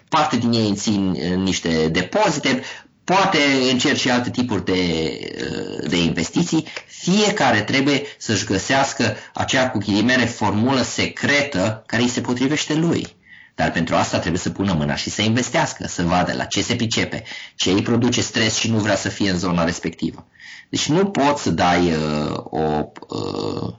parte 0.08 0.36
din 0.36 0.52
ei 0.52 0.74
țin 0.74 1.10
niște 1.36 1.88
depozite, 1.88 2.62
poate 3.04 3.38
încerci 3.70 4.00
și 4.00 4.10
alte 4.10 4.30
tipuri 4.30 4.64
de, 4.64 4.72
uh, 4.72 5.88
de 5.88 5.96
investiții, 5.96 6.66
fiecare 6.86 7.60
trebuie 7.62 8.02
să-și 8.18 8.44
găsească 8.44 9.16
acea 9.34 9.70
cu 9.70 9.78
ghilimele 9.78 10.24
formulă 10.24 10.82
secretă 10.82 11.82
care 11.86 12.02
îi 12.02 12.08
se 12.08 12.20
potrivește 12.20 12.74
lui. 12.74 13.06
Dar 13.54 13.70
pentru 13.70 13.94
asta 13.94 14.18
trebuie 14.18 14.40
să 14.40 14.50
pună 14.50 14.72
mâna 14.72 14.94
și 14.94 15.10
să 15.10 15.22
investească, 15.22 15.86
să 15.88 16.02
vadă 16.02 16.32
la 16.32 16.44
ce 16.44 16.62
se 16.62 16.76
pricepe, 16.76 17.22
ce 17.54 17.70
îi 17.70 17.82
produce 17.82 18.20
stres 18.20 18.56
și 18.56 18.70
nu 18.70 18.78
vrea 18.78 18.96
să 18.96 19.08
fie 19.08 19.30
în 19.30 19.38
zona 19.38 19.64
respectivă. 19.64 20.26
Deci 20.68 20.88
nu 20.88 21.06
poți 21.06 21.42
să 21.42 21.50
dai 21.50 21.92
uh, 21.92 22.36
o... 22.44 22.90
Uh, 23.08 23.74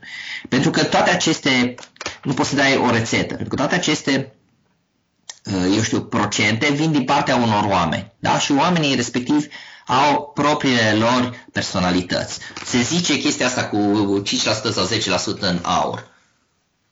pentru 0.50 0.70
că 0.70 0.84
toate 0.84 1.10
aceste... 1.10 1.76
Nu 2.24 2.34
poți 2.34 2.50
să 2.50 2.56
dai 2.56 2.78
o 2.78 2.92
rețetă, 2.92 3.34
pentru 3.34 3.48
că 3.48 3.56
toate 3.56 3.76
aceste 3.76 4.34
Uh, 4.38 4.42
eu 5.51 5.82
știu, 5.82 6.01
procente 6.01 6.71
vin 6.71 6.91
din 6.91 7.03
partea 7.03 7.36
unor 7.36 7.63
oameni. 7.63 8.12
Da? 8.19 8.39
Și 8.39 8.51
oamenii 8.51 8.95
respectiv 8.95 9.47
au 9.88 10.32
propriile 10.34 10.93
lor 10.93 11.45
personalități. 11.51 12.39
Se 12.65 12.82
zice 12.82 13.19
chestia 13.19 13.45
asta 13.45 13.65
cu 13.65 14.21
5% 14.25 14.32
sau 14.71 14.88
10% 15.36 15.39
în 15.39 15.60
aur. 15.62 16.08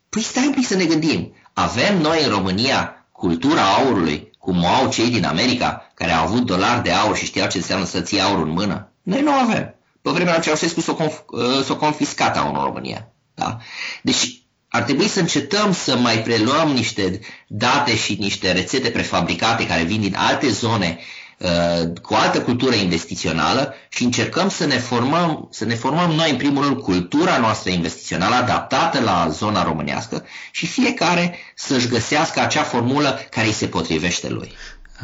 Păi 0.10 0.22
stai 0.22 0.46
un 0.46 0.54
pic 0.54 0.66
să 0.66 0.76
ne 0.76 0.86
gândim. 0.86 1.34
Avem 1.54 2.02
noi 2.02 2.24
în 2.24 2.30
România 2.30 3.06
cultura 3.12 3.74
aurului, 3.74 4.32
cum 4.38 4.64
o 4.64 4.68
au 4.68 4.90
cei 4.90 5.10
din 5.10 5.26
America, 5.26 5.92
care 5.94 6.12
au 6.12 6.24
avut 6.24 6.46
dolari 6.46 6.84
de 6.84 6.92
aur 6.92 7.16
și 7.16 7.26
știau 7.26 7.48
ce 7.48 7.58
înseamnă 7.58 7.86
să 7.86 8.02
ții 8.02 8.22
aur 8.22 8.42
în 8.42 8.50
mână? 8.50 8.92
Noi 9.02 9.22
nu 9.22 9.32
avem. 9.32 9.76
Pe 10.02 10.10
vremea 10.10 10.34
lui 10.34 10.42
Ceaușescu 10.42 10.82
s-o, 10.82 10.96
conf- 10.96 11.26
uh, 11.28 11.64
s-o 11.64 11.76
confiscat 11.76 12.38
aurul 12.38 12.58
în 12.58 12.64
România. 12.64 13.08
Da? 13.34 13.58
Deci 14.02 14.41
ar 14.74 14.82
trebui 14.84 15.08
să 15.08 15.20
încetăm 15.20 15.74
să 15.74 15.98
mai 15.98 16.22
preluăm 16.22 16.72
niște 16.72 17.20
date 17.48 17.96
și 17.96 18.18
niște 18.20 18.52
rețete 18.52 18.90
prefabricate 18.90 19.68
care 19.68 19.84
vin 19.84 20.02
din 20.02 20.16
alte 20.18 20.50
zone 20.50 21.00
uh, 21.38 22.00
cu 22.02 22.14
altă 22.14 22.42
cultură 22.42 22.76
investițională 22.76 23.74
și 23.90 24.04
încercăm 24.04 24.50
să 24.50 24.66
ne 24.66 24.78
formăm, 24.78 25.48
să 25.52 25.66
ne 25.66 25.76
formăm 25.76 26.12
noi 26.12 26.30
în 26.32 26.38
primul 26.38 26.64
rând 26.64 26.78
cultura 26.82 27.38
noastră 27.38 27.72
investițională 27.72 28.36
adaptată 28.36 29.00
la 29.00 29.28
zona 29.30 29.64
românească 29.64 30.26
și 30.52 30.68
fiecare 30.68 31.38
să-și 31.56 31.88
găsească 31.88 32.40
acea 32.40 32.64
formulă 32.64 33.20
care 33.30 33.48
îi 33.48 33.54
se 33.54 33.68
potrivește 33.68 34.30
lui. 34.30 34.52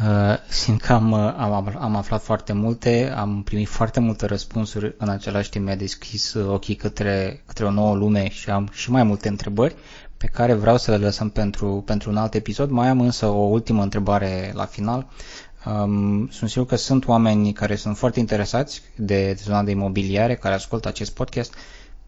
Uh, 0.06 0.36
simt 0.48 0.80
că 0.80 0.92
am, 0.92 1.10
uh, 1.12 1.34
am, 1.36 1.76
am 1.78 1.96
aflat 1.96 2.22
foarte 2.22 2.52
multe, 2.52 3.12
am 3.16 3.42
primit 3.42 3.68
foarte 3.68 4.00
multe 4.00 4.26
răspunsuri, 4.26 4.94
în 4.98 5.08
același 5.08 5.50
timp 5.50 5.64
mi-a 5.64 5.76
deschis 5.76 6.32
uh, 6.34 6.48
ochii 6.48 6.74
către, 6.74 7.42
către 7.46 7.64
o 7.64 7.70
nouă 7.70 7.94
lume 7.94 8.28
și 8.28 8.50
am 8.50 8.68
și 8.72 8.90
mai 8.90 9.02
multe 9.02 9.28
întrebări 9.28 9.74
pe 10.16 10.26
care 10.26 10.54
vreau 10.54 10.76
să 10.76 10.90
le 10.90 10.96
lăsăm 10.96 11.28
pentru, 11.30 11.82
pentru 11.86 12.10
un 12.10 12.16
alt 12.16 12.34
episod. 12.34 12.70
Mai 12.70 12.88
am 12.88 13.00
însă 13.00 13.26
o 13.26 13.42
ultimă 13.42 13.82
întrebare 13.82 14.52
la 14.54 14.64
final. 14.64 15.06
Um, 15.64 16.28
sunt 16.28 16.50
sigur 16.50 16.66
că 16.66 16.76
sunt 16.76 17.06
oameni 17.06 17.52
care 17.52 17.74
sunt 17.76 17.96
foarte 17.96 18.20
interesați 18.20 18.82
de 18.96 19.36
zona 19.42 19.62
de 19.62 19.70
imobiliare, 19.70 20.34
care 20.36 20.54
ascultă 20.54 20.88
acest 20.88 21.14
podcast. 21.14 21.54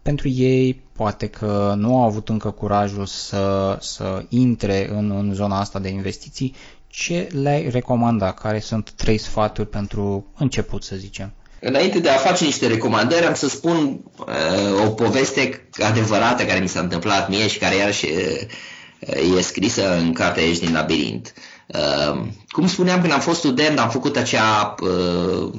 Pentru 0.01 0.27
ei, 0.27 0.81
poate 0.91 1.27
că 1.27 1.73
nu 1.77 1.97
au 1.97 2.03
avut 2.03 2.29
încă 2.29 2.51
curajul 2.51 3.05
să, 3.05 3.77
să 3.81 4.23
intre 4.29 4.89
în, 4.89 5.11
în 5.11 5.33
zona 5.33 5.59
asta 5.59 5.79
de 5.79 5.89
investiții 5.89 6.55
ce 6.87 7.27
le-ai 7.41 7.69
recomanda? 7.69 8.31
Care 8.31 8.59
sunt 8.59 8.91
trei 8.91 9.17
sfaturi 9.17 9.69
pentru 9.69 10.25
început, 10.37 10.83
să 10.83 10.95
zicem? 10.95 11.33
Înainte 11.59 11.99
de 11.99 12.09
a 12.09 12.17
face 12.17 12.45
niște 12.45 12.67
recomandări, 12.67 13.25
am 13.25 13.33
să 13.33 13.47
spun 13.47 14.03
uh, 14.19 14.85
o 14.85 14.89
poveste 14.89 15.67
adevărată 15.79 16.45
care 16.45 16.59
mi 16.59 16.67
s-a 16.67 16.79
întâmplat 16.79 17.29
mie 17.29 17.47
și 17.47 17.57
care 17.57 17.75
iarăși 17.75 18.05
uh, 18.05 19.37
e 19.37 19.41
scrisă 19.41 19.97
în 19.97 20.13
cartea 20.13 20.43
Ești 20.43 20.65
din 20.65 20.73
labirint. 20.73 21.33
Uh, 21.67 22.21
cum 22.49 22.67
spuneam, 22.67 23.01
când 23.01 23.13
am 23.13 23.19
fost 23.19 23.39
student, 23.39 23.79
am 23.79 23.89
făcut 23.89 24.17
acea, 24.17 24.75
uh, 24.81 25.53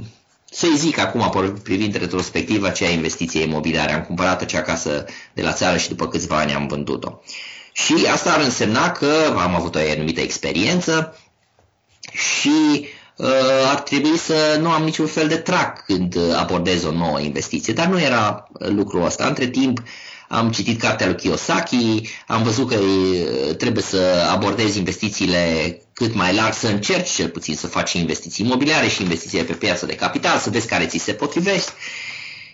să-i 0.53 0.77
zic 0.77 0.99
acum, 0.99 1.53
privind 1.63 1.95
retrospectiv, 1.95 2.65
acea 2.65 2.89
investiție 2.89 3.43
imobiliară. 3.43 3.93
Am 3.93 4.03
cumpărat 4.03 4.43
acea 4.43 4.63
casă 4.63 5.05
de 5.33 5.43
la 5.43 5.53
țară 5.53 5.77
și 5.77 5.89
după 5.89 6.09
câțiva 6.09 6.37
ani 6.39 6.55
am 6.55 6.67
vândut-o. 6.67 7.21
Și 7.73 8.07
asta 8.13 8.33
ar 8.33 8.41
însemna 8.41 8.91
că 8.91 9.35
am 9.39 9.55
avut 9.55 9.75
o 9.75 9.79
anumită 9.95 10.21
experiență 10.21 11.19
și 12.13 12.87
uh, 13.17 13.27
ar 13.71 13.81
trebui 13.81 14.17
să 14.17 14.59
nu 14.61 14.71
am 14.71 14.83
niciun 14.83 15.07
fel 15.07 15.29
de 15.29 15.37
trac 15.37 15.85
când 15.85 16.17
abordez 16.37 16.85
o 16.85 16.93
nouă 16.93 17.21
investiție. 17.21 17.73
Dar 17.73 17.87
nu 17.87 18.01
era 18.01 18.49
lucrul 18.53 19.05
ăsta. 19.05 19.27
Între 19.27 19.47
timp 19.47 19.83
am 20.29 20.51
citit 20.51 20.81
cartea 20.81 21.07
lui 21.07 21.17
Kiyosaki, 21.17 22.09
am 22.27 22.43
văzut 22.43 22.69
că 22.69 22.75
uh, 22.75 23.55
trebuie 23.57 23.83
să 23.83 24.29
abordezi 24.31 24.79
investițiile 24.79 25.77
cât 25.93 26.15
mai 26.15 26.35
larg, 26.35 26.55
să 26.55 26.69
încerci 26.69 27.11
cel 27.11 27.29
puțin 27.29 27.57
să 27.57 27.67
faci 27.67 27.93
investiții 27.93 28.45
imobiliare 28.45 28.89
și 28.89 29.03
investiții 29.03 29.45
pe 29.45 29.53
piață 29.53 29.87
de 29.87 29.95
capital, 29.95 30.39
să 30.39 30.51
vezi 30.51 30.67
care 30.67 30.87
ți 30.87 30.99
se 30.99 31.13
potrivește. 31.13 31.71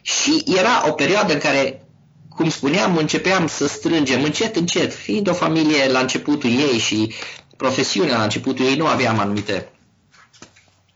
Și 0.03 0.43
era 0.47 0.89
o 0.89 0.93
perioadă 0.93 1.33
în 1.33 1.39
care 1.39 1.83
cum 2.29 2.51
spuneam, 2.51 2.97
începeam 2.97 3.47
să 3.47 3.67
strângem 3.67 4.23
încet, 4.23 4.57
încet, 4.57 4.95
fiind 4.95 5.29
o 5.29 5.33
familie 5.33 5.89
la 5.89 5.99
începutul 5.99 6.51
ei 6.51 6.79
și 6.79 7.15
profesiunea 7.57 8.17
la 8.17 8.23
începutul 8.23 8.65
ei, 8.65 8.77
nu 8.77 8.87
aveam 8.87 9.19
anumite 9.19 9.69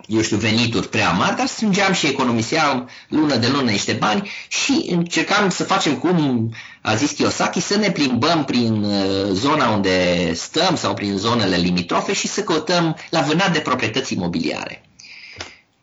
eu 0.07 0.21
știu, 0.21 0.37
venituri 0.37 0.89
prea 0.89 1.11
mari, 1.11 1.37
dar 1.37 1.47
strângeam 1.47 1.93
și 1.93 2.07
economiseam 2.07 2.89
lună 3.09 3.37
de 3.37 3.49
lună 3.49 3.71
niște 3.71 3.93
bani 3.93 4.31
și 4.49 4.87
încercam 4.91 5.51
să 5.51 5.65
facem 5.65 5.99
cum 5.99 6.51
a 6.81 6.95
zis 6.95 7.11
Kiyosaki, 7.11 7.61
să 7.61 7.77
ne 7.77 7.91
plimbăm 7.91 8.45
prin 8.45 8.85
uh, 8.85 9.29
zona 9.33 9.69
unde 9.69 10.33
stăm 10.35 10.77
sau 10.77 10.95
prin 10.95 11.17
zonele 11.17 11.57
limitrofe 11.57 12.13
și 12.13 12.29
să 12.29 12.43
căutăm 12.43 12.97
la 13.11 13.21
vânat 13.21 13.53
de 13.53 13.59
proprietăți 13.59 14.13
imobiliare. 14.13 14.85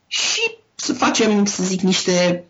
Și 0.07 0.57
să 0.75 0.93
facem, 0.93 1.45
să 1.45 1.63
zic, 1.63 1.81
niște 1.81 2.43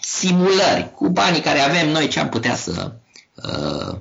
simulări 0.00 0.90
cu 0.94 1.08
banii 1.08 1.40
care 1.40 1.58
avem 1.58 1.88
noi 1.88 2.08
ce 2.08 2.20
am 2.20 2.28
putea 2.28 2.56
să, 2.56 2.92
uh, 3.34 3.96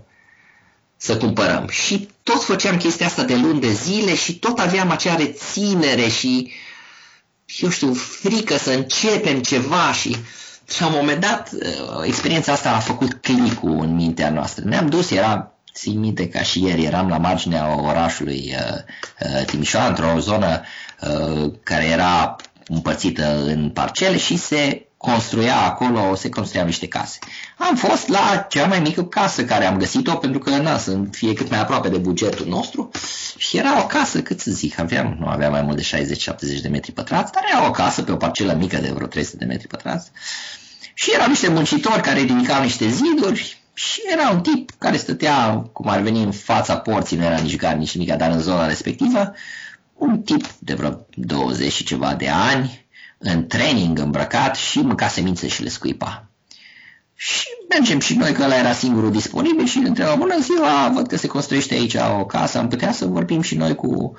să 0.98 1.18
cumpărăm. 1.18 1.68
Și 1.68 2.10
tot 2.24 2.44
făceam 2.44 2.78
chestia 2.78 3.06
asta 3.06 3.24
de 3.24 3.36
luni 3.36 3.60
de 3.60 3.72
zile 3.72 4.16
și 4.16 4.40
tot 4.40 4.60
aveam 4.60 4.90
acea 4.90 5.16
reținere 5.16 6.08
și, 6.08 6.52
eu 7.58 7.70
știu, 7.70 7.94
frică 7.94 8.58
să 8.58 8.72
începem 8.72 9.42
ceva 9.42 9.94
și 9.94 10.16
la 10.80 10.88
un 10.88 10.94
moment 10.96 11.22
dat 11.22 11.50
uh, 11.54 12.04
experiența 12.04 12.52
asta 12.52 12.72
a 12.72 12.80
făcut 12.80 13.14
clicul 13.14 13.80
în 13.80 13.96
mintea 13.96 14.30
noastră. 14.30 14.64
Ne-am 14.66 14.90
dus, 14.90 15.12
era 15.12 15.54
țin 15.74 16.00
minte 16.00 16.30
ca 16.30 16.42
și 16.42 16.64
ieri, 16.64 16.84
eram 16.84 17.08
la 17.08 17.18
marginea 17.18 17.82
orașului 17.82 18.56
uh, 18.56 18.78
uh, 19.38 19.46
Timișoara, 19.46 19.88
într-o 19.88 20.20
zonă 20.20 20.62
uh, 21.02 21.52
care 21.64 21.86
era 21.86 22.36
împărțită 22.68 23.44
în 23.44 23.70
parcele 23.70 24.18
și 24.18 24.38
se 24.38 24.89
construia 25.02 25.62
acolo, 25.62 26.16
se 26.16 26.30
construiau 26.30 26.66
niște 26.66 26.88
case. 26.88 27.20
Am 27.58 27.76
fost 27.76 28.08
la 28.08 28.46
cea 28.50 28.66
mai 28.66 28.80
mică 28.80 29.04
casă 29.04 29.46
care 29.46 29.66
am 29.66 29.78
găsit-o 29.78 30.16
pentru 30.16 30.40
că 30.40 30.50
na, 30.50 30.78
să 30.78 31.00
fie 31.12 31.34
cât 31.34 31.50
mai 31.50 31.60
aproape 31.60 31.90
de 31.90 31.98
bugetul 31.98 32.46
nostru 32.48 32.90
și 33.38 33.58
era 33.58 33.82
o 33.82 33.86
casă, 33.86 34.22
cât 34.22 34.40
să 34.40 34.52
zic, 34.52 34.80
aveam, 34.80 35.16
nu 35.20 35.28
avea 35.28 35.50
mai 35.50 35.62
mult 35.62 35.76
de 35.76 36.06
60-70 36.60 36.62
de 36.62 36.68
metri 36.68 36.92
pătrați, 36.92 37.32
dar 37.32 37.44
era 37.52 37.68
o 37.68 37.72
casă 37.72 38.02
pe 38.02 38.12
o 38.12 38.16
parcelă 38.16 38.54
mică 38.54 38.78
de 38.78 38.92
vreo 38.94 39.08
300 39.08 39.38
de 39.38 39.46
metri 39.46 39.68
pătrați 39.68 40.12
și 40.94 41.12
erau 41.14 41.28
niște 41.28 41.50
muncitori 41.50 42.02
care 42.02 42.20
ridicau 42.20 42.62
niște 42.62 42.90
ziduri 42.90 43.62
și 43.74 44.02
era 44.12 44.30
un 44.30 44.42
tip 44.42 44.72
care 44.78 44.98
stătea, 44.98 45.70
cum 45.74 45.90
ar 45.90 46.02
veni, 46.02 46.24
în 46.24 46.32
fața 46.32 46.78
porții, 46.78 47.18
nu 47.18 47.24
era 47.24 47.38
nici 47.38 47.56
gar, 47.56 47.74
nici 47.74 47.96
nimic, 47.96 48.16
dar 48.16 48.32
în 48.32 48.40
zona 48.40 48.68
respectivă, 48.68 49.34
un 49.94 50.22
tip 50.22 50.46
de 50.60 50.74
vreo 50.74 51.06
20 51.14 51.72
și 51.72 51.84
ceva 51.84 52.14
de 52.14 52.30
ani, 52.30 52.88
în 53.20 53.48
training 53.48 54.00
îmbrăcat 54.00 54.56
și 54.56 54.80
mânca 54.80 55.08
semințe 55.08 55.48
și 55.48 55.64
le 55.64 55.70
scuipa. 55.70 56.30
Și 57.16 57.48
mergem 57.70 58.00
și 58.00 58.16
noi, 58.16 58.32
că 58.32 58.44
ăla 58.44 58.58
era 58.58 58.74
singurul 58.74 59.12
disponibil 59.12 59.66
și 59.66 59.78
îl 59.78 59.86
întrebăm, 59.86 60.20
bună 60.20 60.40
ziua, 60.40 60.92
văd 60.94 61.08
că 61.08 61.18
se 61.18 61.28
construiește 61.28 61.74
aici 61.74 61.96
o 62.20 62.26
casă, 62.26 62.58
am 62.58 62.68
putea 62.68 62.92
să 62.92 63.06
vorbim 63.06 63.42
și 63.42 63.56
noi 63.56 63.76
cu 63.76 64.14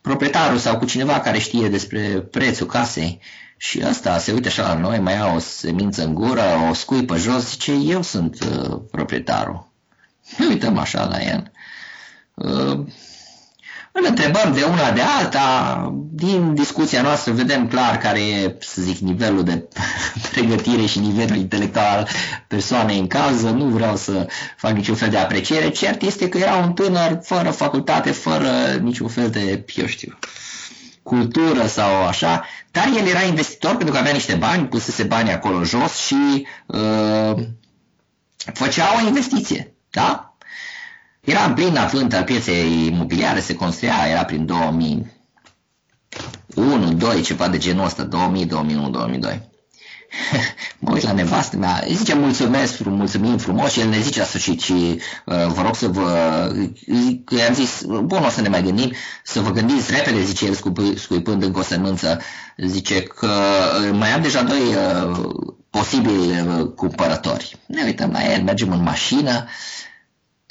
proprietarul 0.00 0.58
sau 0.58 0.78
cu 0.78 0.84
cineva 0.84 1.20
care 1.20 1.38
știe 1.38 1.68
despre 1.68 2.00
prețul 2.30 2.66
casei. 2.66 3.20
Și 3.56 3.82
ăsta 3.88 4.18
se 4.18 4.32
uită 4.32 4.48
așa 4.48 4.62
la 4.62 4.78
noi, 4.78 4.98
mai 4.98 5.12
ia 5.12 5.32
o 5.34 5.38
semință 5.38 6.04
în 6.04 6.14
gură, 6.14 6.42
o 6.70 6.74
scuipă 6.74 7.16
jos, 7.16 7.50
zice, 7.50 7.72
eu 7.72 8.02
sunt 8.02 8.38
uh, 8.40 8.80
proprietarul. 8.90 9.68
Ne 10.38 10.46
uităm 10.46 10.78
așa 10.78 11.04
la 11.04 11.22
el. 11.22 11.52
Uh, 12.34 12.86
îl 13.92 14.04
întrebăm 14.08 14.52
de 14.52 14.62
una 14.62 14.90
de 14.90 15.00
alta, 15.00 15.92
din 16.10 16.54
discuția 16.54 17.02
noastră 17.02 17.32
vedem 17.32 17.68
clar 17.68 17.98
care 17.98 18.20
e, 18.20 18.56
să 18.60 18.82
zic, 18.82 18.98
nivelul 18.98 19.44
de 19.44 19.68
pregătire 20.32 20.86
și 20.86 20.98
nivelul 20.98 21.36
intelectual 21.36 21.86
al 21.86 22.08
persoanei 22.48 22.98
în 22.98 23.06
cauză, 23.06 23.48
nu 23.48 23.64
vreau 23.64 23.96
să 23.96 24.26
fac 24.56 24.72
niciun 24.72 24.94
fel 24.94 25.08
de 25.08 25.18
apreciere, 25.18 25.70
cert 25.70 26.02
este 26.02 26.28
că 26.28 26.38
era 26.38 26.56
un 26.56 26.72
tânăr 26.72 27.18
fără 27.22 27.50
facultate, 27.50 28.10
fără 28.10 28.50
niciun 28.82 29.08
fel 29.08 29.30
de, 29.30 29.64
eu 29.74 29.86
știu, 29.86 30.18
cultură 31.02 31.66
sau 31.66 32.06
așa, 32.06 32.44
dar 32.70 32.88
el 32.96 33.06
era 33.06 33.22
investitor 33.22 33.76
pentru 33.76 33.94
că 33.94 33.98
avea 33.98 34.12
niște 34.12 34.34
bani, 34.34 34.66
pusese 34.66 35.02
bani 35.02 35.32
acolo 35.32 35.64
jos 35.64 35.96
și 35.96 36.46
uh, 36.66 37.34
făcea 38.52 38.84
o 39.02 39.06
investiție, 39.06 39.72
da? 39.90 40.27
Era 41.28 41.44
în 41.44 41.54
plin 41.54 41.76
avânt 41.76 42.14
al 42.14 42.24
pieței 42.24 42.86
imobiliare, 42.86 43.40
se 43.40 43.54
construia, 43.54 44.06
era 44.10 44.24
prin 44.24 44.46
2001, 44.46 46.92
2, 46.92 47.22
ceva 47.22 47.48
de 47.48 47.58
genul 47.58 47.84
ăsta, 47.84 48.02
2000, 48.02 48.46
2001, 48.46 48.90
2002. 48.90 49.48
mă 50.78 50.92
uit 50.92 51.02
la 51.02 51.12
nevastă 51.12 51.56
mea, 51.56 51.84
îi 51.86 51.94
zice 51.94 52.14
mulțumesc, 52.14 52.84
mulțumim 52.84 53.38
frumos 53.38 53.72
și 53.72 53.80
el 53.80 53.88
ne 53.88 54.00
zice 54.00 54.18
la 54.18 54.24
sfârșit 54.24 54.60
și 54.60 54.72
uh, 54.72 55.00
vă 55.46 55.62
rog 55.62 55.76
să 55.76 55.88
vă, 55.88 56.10
i-am 57.38 57.54
zis, 57.54 57.82
bun, 57.84 58.24
o 58.24 58.28
să 58.28 58.40
ne 58.40 58.48
mai 58.48 58.62
gândim, 58.62 58.92
să 59.24 59.40
vă 59.40 59.50
gândiți 59.50 59.94
repede, 59.94 60.22
zice 60.22 60.46
el 60.46 60.54
scuipând 60.96 61.42
încă 61.42 61.58
o 61.58 61.62
semânță, 61.62 62.20
zice 62.56 63.02
că 63.02 63.30
uh, 63.82 63.90
mai 63.98 64.10
am 64.10 64.22
deja 64.22 64.42
doi 64.42 64.60
uh, 64.60 65.18
posibili 65.70 66.40
uh, 66.40 66.66
cumpărători. 66.74 67.56
Ne 67.66 67.82
uităm 67.84 68.10
la 68.10 68.34
el, 68.34 68.42
mergem 68.42 68.72
în 68.72 68.82
mașină, 68.82 69.46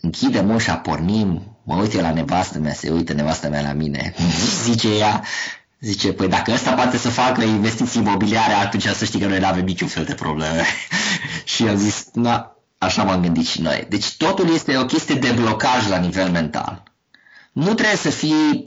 închidem 0.02 0.50
ușa, 0.50 0.76
pornim, 0.76 1.58
mă 1.64 1.76
uit 1.76 1.94
eu 1.94 2.02
la 2.02 2.14
nevastă 2.14 2.60
mea, 2.60 2.74
se 2.74 2.90
uită 2.90 3.14
nevastă 3.14 3.50
mea 3.50 3.62
la 3.62 3.74
mine, 3.74 4.14
zice 4.64 4.98
ea, 4.98 5.24
zice, 5.80 6.14
păi 6.14 6.28
dacă 6.28 6.52
ăsta 6.52 6.72
poate 6.72 6.98
să 6.98 7.10
facă 7.10 7.44
investiții 7.44 8.02
imobiliare, 8.02 8.54
atunci 8.54 8.88
să 8.88 9.06
știi 9.06 9.20
că 9.20 9.28
noi 9.28 9.40
nu 9.40 9.46
avem 9.46 9.66
niciun 9.66 9.88
fel 9.88 10.04
de 10.04 10.14
probleme. 10.14 10.64
și 11.54 11.64
am 11.64 11.76
zis, 11.76 12.06
na, 12.14 12.56
așa 12.78 13.04
m-am 13.04 13.22
gândit 13.22 13.48
și 13.48 13.62
noi. 13.62 13.86
Deci 13.90 14.16
totul 14.18 14.54
este 14.54 14.78
o 14.78 14.86
chestie 14.86 15.16
de 15.16 15.32
blocaj 15.32 15.88
la 15.90 15.98
nivel 15.98 16.30
mental. 16.30 16.84
Nu 17.58 17.74
trebuie 17.74 17.98
să 17.98 18.10
fii 18.10 18.64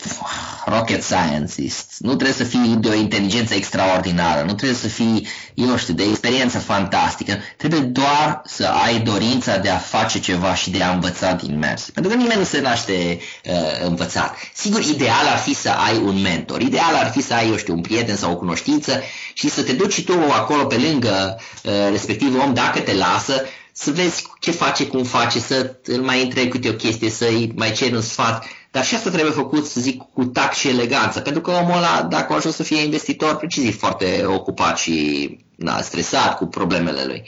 rocket 0.65 1.03
scientist, 1.03 1.93
nu 1.99 2.09
trebuie 2.15 2.33
să 2.37 2.45
fii 2.45 2.77
de 2.81 2.89
o 2.89 2.95
inteligență 2.95 3.55
extraordinară, 3.55 4.41
nu 4.41 4.55
trebuie 4.55 4.79
să 4.79 4.89
fii, 4.89 5.27
eu 5.55 5.77
știu, 5.77 5.95
de 5.95 6.03
experiență 6.03 6.59
fantastică, 6.59 7.39
trebuie 7.57 7.81
doar 7.81 8.43
să 8.45 8.67
ai 8.67 9.01
dorința 9.01 9.57
de 9.57 9.69
a 9.69 9.77
face 9.77 10.21
ceva 10.21 10.55
și 10.55 10.71
de 10.71 10.83
a 10.83 10.93
învăța 10.93 11.33
din 11.33 11.59
mers. 11.59 11.91
Pentru 11.91 12.13
că 12.13 12.19
nimeni 12.19 12.39
nu 12.39 12.45
se 12.45 12.61
naște 12.61 13.21
uh, 13.45 13.87
învățat. 13.87 14.37
Sigur, 14.55 14.83
ideal 14.83 15.27
ar 15.27 15.39
fi 15.39 15.55
să 15.55 15.71
ai 15.71 15.97
un 15.97 16.21
mentor, 16.21 16.61
ideal 16.61 16.95
ar 16.95 17.11
fi 17.11 17.23
să 17.23 17.35
ai, 17.35 17.49
eu 17.49 17.57
știu, 17.57 17.75
un 17.75 17.81
prieten 17.81 18.17
sau 18.17 18.33
o 18.33 18.37
cunoștință 18.37 19.03
și 19.33 19.49
să 19.49 19.63
te 19.63 19.73
duci 19.73 19.93
și 19.93 20.05
tu 20.05 20.13
acolo 20.33 20.65
pe 20.65 20.77
lângă 20.77 21.41
uh, 21.65 21.73
respectiv 21.91 22.41
om, 22.43 22.55
dacă 22.55 22.81
te 22.81 22.95
lasă, 22.95 23.43
să 23.73 23.91
vezi 23.91 24.27
ce 24.41 24.51
face, 24.51 24.87
cum 24.87 25.05
face, 25.05 25.39
să 25.39 25.77
îl 25.85 26.03
mai 26.03 26.23
întrebi 26.23 26.49
câte 26.49 26.69
o 26.69 26.73
chestie, 26.73 27.11
să-i 27.11 27.53
mai 27.55 27.73
ceri 27.73 27.95
un 27.95 28.01
sfat 28.01 28.45
dar 28.71 28.85
și 28.85 28.95
asta 28.95 29.11
trebuie 29.11 29.33
făcut, 29.33 29.67
să 29.67 29.81
zic, 29.81 30.03
cu 30.15 30.25
tact 30.25 30.55
și 30.55 30.69
eleganță, 30.69 31.21
pentru 31.21 31.41
că 31.41 31.51
omul 31.51 31.77
ăla, 31.77 32.03
dacă 32.03 32.33
a 32.33 32.37
ajuns 32.37 32.55
să 32.55 32.63
fie 32.63 32.83
investitor, 32.83 33.37
precis 33.37 33.77
foarte 33.77 34.25
ocupat 34.27 34.79
și 34.79 35.39
na, 35.57 35.81
stresat 35.81 36.37
cu 36.37 36.47
problemele 36.47 37.05
lui. 37.05 37.23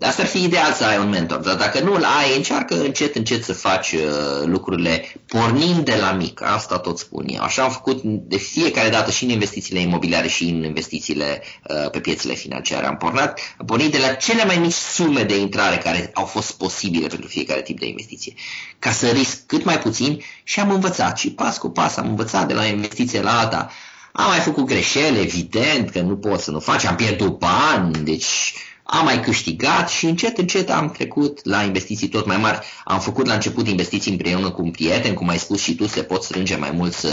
Asta 0.00 0.22
ar 0.22 0.28
fi 0.28 0.42
ideal 0.42 0.72
să 0.72 0.84
ai 0.84 0.98
un 0.98 1.08
mentor, 1.08 1.38
dar 1.38 1.54
dacă 1.54 1.80
nu 1.80 1.94
îl 1.94 2.04
ai, 2.04 2.36
încearcă 2.36 2.80
încet, 2.80 3.14
încet 3.14 3.44
să 3.44 3.52
faci 3.52 3.92
uh, 3.92 4.00
lucrurile 4.44 5.14
pornind 5.26 5.84
de 5.84 5.96
la 6.00 6.12
mic. 6.12 6.42
Asta 6.42 6.78
tot 6.78 6.98
spun 6.98 7.24
eu. 7.28 7.42
Așa 7.42 7.62
am 7.62 7.70
făcut 7.70 8.02
de 8.02 8.36
fiecare 8.36 8.88
dată 8.88 9.10
și 9.10 9.24
în 9.24 9.30
investițiile 9.30 9.80
imobiliare 9.80 10.28
și 10.28 10.44
în 10.44 10.62
investițiile 10.62 11.42
uh, 11.68 11.90
pe 11.90 12.00
piețele 12.00 12.34
financiare. 12.34 12.86
Am 12.86 12.96
pornit, 12.96 13.32
am 13.58 13.66
pornit 13.66 13.92
de 13.92 13.98
la 13.98 14.08
cele 14.12 14.44
mai 14.44 14.56
mici 14.56 14.72
sume 14.72 15.22
de 15.22 15.38
intrare 15.38 15.76
care 15.76 16.10
au 16.14 16.24
fost 16.24 16.52
posibile 16.52 17.06
pentru 17.06 17.28
fiecare 17.28 17.62
tip 17.62 17.78
de 17.78 17.86
investiție, 17.86 18.34
ca 18.78 18.90
să 18.90 19.08
risc 19.08 19.46
cât 19.46 19.64
mai 19.64 19.78
puțin 19.78 20.22
și 20.42 20.60
am 20.60 20.70
învățat 20.70 21.18
și 21.18 21.30
pas 21.30 21.58
cu 21.58 21.68
pas 21.68 21.96
am 21.96 22.08
învățat 22.08 22.46
de 22.46 22.54
la 22.54 22.62
o 22.62 22.66
investiție 22.66 23.22
la 23.22 23.38
alta. 23.38 23.70
Am 24.12 24.28
mai 24.28 24.38
făcut 24.38 24.64
greșeli, 24.64 25.20
evident 25.20 25.90
că 25.90 26.00
nu 26.00 26.16
pot 26.16 26.40
să 26.40 26.50
nu 26.50 26.60
faci, 26.60 26.84
am 26.84 26.96
pierdut 26.96 27.38
bani, 27.38 27.92
deci 28.04 28.54
am 28.86 29.04
mai 29.04 29.20
câștigat 29.20 29.88
și 29.88 30.06
încet, 30.06 30.38
încet 30.38 30.70
am 30.70 30.90
trecut 30.90 31.44
la 31.44 31.62
investiții 31.62 32.08
tot 32.08 32.26
mai 32.26 32.36
mari. 32.36 32.66
Am 32.84 33.00
făcut 33.00 33.26
la 33.26 33.34
început 33.34 33.68
investiții 33.68 34.10
împreună 34.10 34.50
cu 34.50 34.62
un 34.62 34.70
prieten, 34.70 35.14
cum 35.14 35.28
ai 35.28 35.38
spus 35.38 35.60
și 35.62 35.74
tu, 35.74 35.86
se 35.86 36.02
pot 36.02 36.22
strânge 36.22 36.56
mai 36.56 36.70
mulți 36.70 37.06
uh, 37.06 37.12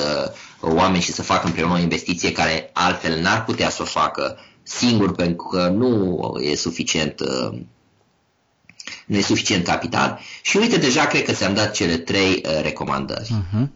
oameni 0.61 1.03
și 1.03 1.11
să 1.11 1.21
facă 1.23 1.45
împreună 1.45 1.73
o 1.73 1.77
investiție 1.77 2.31
care 2.31 2.69
altfel 2.73 3.19
n-ar 3.19 3.43
putea 3.43 3.69
să 3.69 3.81
o 3.81 3.85
facă 3.85 4.37
singur 4.63 5.15
pentru 5.15 5.47
că 5.47 5.67
nu 5.67 6.19
e 6.41 6.55
suficient 6.55 7.19
uh, 7.19 7.59
nu 9.05 9.17
e 9.17 9.21
suficient 9.21 9.65
capital 9.65 10.19
și 10.41 10.57
uite, 10.57 10.77
deja 10.77 11.05
cred 11.05 11.23
că 11.23 11.31
ți-am 11.31 11.53
dat 11.53 11.71
cele 11.73 11.97
trei 11.97 12.43
uh, 12.45 12.61
recomandări. 12.61 13.29
Uh-huh. 13.29 13.67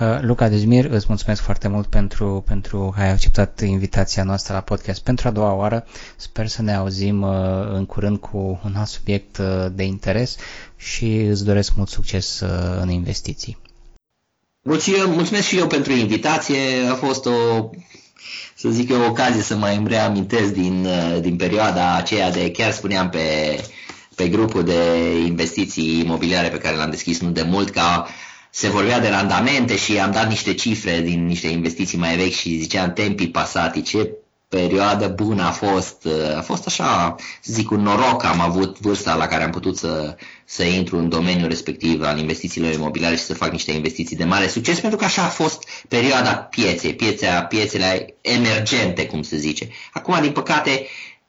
Uh, 0.00 0.18
Luca 0.20 0.48
Dezmir, 0.48 0.84
îți 0.90 1.04
mulțumesc 1.08 1.42
foarte 1.42 1.68
mult 1.68 1.86
pentru, 1.86 2.44
pentru 2.46 2.92
că 2.94 3.00
ai 3.00 3.10
acceptat 3.10 3.60
invitația 3.60 4.22
noastră 4.22 4.54
la 4.54 4.60
podcast 4.60 5.02
pentru 5.02 5.28
a 5.28 5.30
doua 5.30 5.52
oară. 5.52 5.86
Sper 6.16 6.46
să 6.46 6.62
ne 6.62 6.74
auzim 6.74 7.22
uh, 7.22 7.30
în 7.72 7.86
curând 7.86 8.18
cu 8.18 8.60
un 8.64 8.74
alt 8.76 8.88
subiect 8.88 9.38
uh, 9.38 9.66
de 9.72 9.82
interes 9.82 10.36
și 10.76 11.16
îți 11.16 11.44
doresc 11.44 11.72
mult 11.76 11.88
succes 11.88 12.42
în 12.80 12.88
investiții. 12.90 13.58
Mulțumesc 15.06 15.46
și 15.46 15.58
eu 15.58 15.66
pentru 15.66 15.92
invitație. 15.92 16.58
A 16.90 16.94
fost 16.94 17.26
o, 17.26 17.70
să 18.54 18.68
zic 18.68 18.90
eu, 18.90 19.00
o 19.00 19.08
ocazie 19.08 19.42
să 19.42 19.56
mai 19.56 19.76
îmi 19.76 19.88
reamintesc 19.88 20.52
din, 20.52 20.86
din 21.20 21.36
perioada 21.36 21.94
aceea 21.96 22.30
de, 22.30 22.50
chiar 22.50 22.72
spuneam 22.72 23.08
pe, 23.08 23.20
pe 24.14 24.28
grupul 24.28 24.64
de 24.64 25.08
investiții 25.26 26.00
imobiliare 26.00 26.48
pe 26.48 26.58
care 26.58 26.76
l-am 26.76 26.90
deschis 26.90 27.20
nu 27.20 27.30
de 27.30 27.42
mult, 27.42 27.70
ca 27.70 28.06
se 28.58 28.68
vorbea 28.68 29.00
de 29.00 29.08
randamente 29.08 29.76
și 29.76 29.98
am 29.98 30.10
dat 30.10 30.28
niște 30.28 30.54
cifre 30.54 31.00
din 31.00 31.26
niște 31.26 31.46
investiții 31.46 31.98
mai 31.98 32.16
vechi 32.16 32.32
și 32.32 32.58
ziceam 32.58 32.92
tempii 32.92 33.30
pasati, 33.30 33.82
ce 33.82 34.10
perioadă 34.48 35.08
bună 35.08 35.42
a 35.42 35.50
fost, 35.50 36.06
a 36.36 36.40
fost 36.40 36.66
așa, 36.66 37.14
să 37.40 37.52
zic, 37.52 37.70
un 37.70 37.82
noroc 37.82 38.24
am 38.24 38.40
avut 38.40 38.78
vârsta 38.78 39.14
la 39.14 39.26
care 39.26 39.42
am 39.42 39.50
putut 39.50 39.76
să, 39.76 40.16
să 40.44 40.62
intru 40.64 40.98
în 40.98 41.08
domeniul 41.08 41.48
respectiv 41.48 42.02
al 42.02 42.18
investițiilor 42.18 42.72
imobiliare 42.72 43.16
și 43.16 43.22
să 43.22 43.34
fac 43.34 43.50
niște 43.50 43.72
investiții 43.72 44.16
de 44.16 44.24
mare 44.24 44.48
succes, 44.48 44.80
pentru 44.80 44.98
că 44.98 45.04
așa 45.04 45.22
a 45.22 45.28
fost 45.28 45.68
perioada 45.88 46.34
pieței, 46.34 46.94
piețea, 46.94 47.44
piețele 47.44 48.14
emergente, 48.20 49.06
cum 49.06 49.22
se 49.22 49.36
zice. 49.36 49.68
Acum, 49.92 50.18
din 50.20 50.32
păcate, 50.32 50.86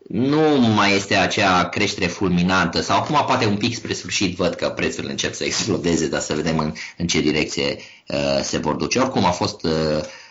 nu 0.08 0.60
mai 0.76 0.96
este 0.96 1.16
acea 1.16 1.70
creștere 1.70 2.08
fulminantă 2.08 2.82
sau 2.82 2.98
acum 2.98 3.24
poate 3.26 3.46
un 3.46 3.58
pic 3.58 3.76
spre 3.76 3.94
sfârșit 3.94 4.36
văd 4.36 4.54
că 4.54 4.70
prețurile 4.70 5.12
încep 5.12 5.34
să 5.34 5.44
explodeze, 5.44 6.08
dar 6.08 6.20
să 6.20 6.34
vedem 6.34 6.58
în, 6.58 6.74
în 6.98 7.08
ce 7.08 7.22
direcție 7.22 7.78
uh, 8.08 8.40
se 8.42 8.58
vor 8.58 8.76
duce. 8.76 9.00
Oricum 9.00 9.26
a 9.26 9.32
fost 9.32 9.64
uh, 9.64 9.72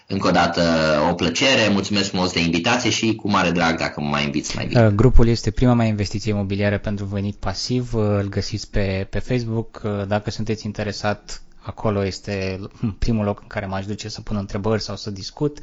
încă 0.07 0.29
o 0.29 0.31
dată 0.31 0.63
o 1.11 1.15
plăcere, 1.15 1.69
mulțumesc 1.73 2.09
frumos 2.09 2.33
de 2.33 2.41
invitație 2.41 2.91
și 2.91 3.15
cu 3.15 3.31
mare 3.31 3.51
drag 3.51 3.79
dacă 3.79 4.01
mă 4.01 4.09
mai 4.09 4.25
inviți 4.25 4.57
mai 4.57 4.67
bine. 4.67 4.87
Uh, 4.87 4.93
grupul 4.93 5.29
este 5.29 5.51
prima 5.51 5.75
mea 5.75 5.87
investiție 5.87 6.33
imobiliară 6.33 6.79
pentru 6.79 7.05
venit 7.05 7.37
pasiv, 7.37 7.95
uh, 7.95 8.03
îl 8.03 8.29
găsiți 8.29 8.71
pe, 8.71 9.07
pe 9.11 9.19
Facebook, 9.19 9.83
uh, 9.85 10.07
dacă 10.07 10.31
sunteți 10.31 10.67
interesat 10.67 11.43
acolo 11.63 12.05
este 12.05 12.61
primul 12.99 13.25
loc 13.25 13.41
în 13.41 13.47
care 13.47 13.67
m-aș 13.67 13.87
duce 13.87 14.09
să 14.09 14.21
pun 14.21 14.37
întrebări 14.37 14.83
sau 14.83 14.97
să 14.97 15.11
discut. 15.11 15.59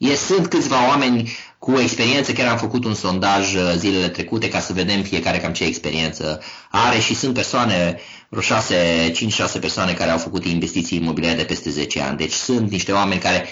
E, 0.00 0.14
sunt 0.14 0.46
câțiva 0.46 0.88
oameni 0.88 1.30
cu 1.58 1.78
experiență, 1.78 2.32
chiar 2.32 2.48
am 2.48 2.56
făcut 2.56 2.84
un 2.84 2.94
sondaj 2.94 3.54
uh, 3.54 3.72
zilele 3.76 4.08
trecute 4.08 4.48
ca 4.48 4.60
să 4.60 4.72
vedem 4.72 5.02
fiecare 5.02 5.38
cam 5.38 5.52
ce 5.52 5.64
experiență 5.64 6.40
are 6.70 6.98
și 6.98 7.14
sunt 7.14 7.34
persoane, 7.34 7.98
vreo 8.28 8.42
5-6 8.42 9.60
persoane 9.60 9.92
care 9.92 10.10
au 10.10 10.18
făcut 10.18 10.44
investiții 10.44 10.98
imobiliare 10.98 11.36
de 11.36 11.44
peste 11.44 11.70
10 11.70 12.00
ani. 12.00 12.16
Deci 12.16 12.32
sunt 12.32 12.70
niște 12.70 12.92
oameni 12.92 13.20
care 13.20 13.46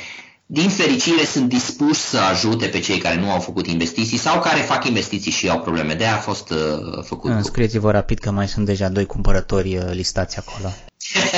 din 0.46 0.68
fericire 0.68 1.24
sunt 1.24 1.48
dispuși 1.48 2.00
să 2.00 2.18
ajute 2.18 2.66
pe 2.66 2.80
cei 2.80 2.98
care 2.98 3.20
nu 3.20 3.30
au 3.30 3.40
făcut 3.40 3.66
investiții 3.66 4.18
sau 4.18 4.40
care 4.40 4.60
fac 4.60 4.86
investiții 4.86 5.30
și 5.30 5.48
au 5.48 5.60
probleme. 5.60 5.94
De 5.94 6.04
a 6.06 6.14
a 6.14 6.18
fost 6.18 6.50
uh, 6.50 6.58
făcut. 7.04 7.44
Scrieți-vă 7.44 7.90
rapid 7.90 8.18
că 8.18 8.30
mai 8.30 8.48
sunt 8.48 8.66
deja 8.66 8.88
doi 8.88 9.06
cumpărători 9.06 9.76
uh, 9.76 9.84
listați 9.90 10.38
acolo. 10.38 10.72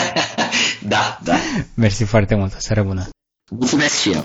da, 0.94 1.18
da. 1.22 1.36
Mersi 1.74 2.04
foarte 2.04 2.34
mult, 2.34 2.52
seară 2.58 2.82
bună. 2.82 3.08
Mulțumesc 3.50 4.00
și 4.00 4.10
eu. 4.10 4.24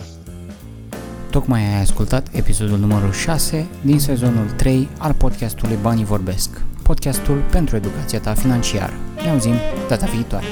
Tocmai 1.35 1.61
ai 1.61 1.81
ascultat 1.81 2.27
episodul 2.31 2.77
numărul 2.77 3.11
6 3.11 3.67
din 3.81 3.99
sezonul 3.99 4.49
3 4.49 4.89
al 4.97 5.13
podcastului 5.13 5.77
Banii 5.81 6.05
Vorbesc, 6.05 6.61
podcastul 6.83 7.43
pentru 7.51 7.75
educația 7.75 8.19
ta 8.19 8.33
financiară. 8.33 8.93
Ne 9.23 9.29
auzim 9.29 9.53
data 9.87 10.05
viitoare! 10.05 10.45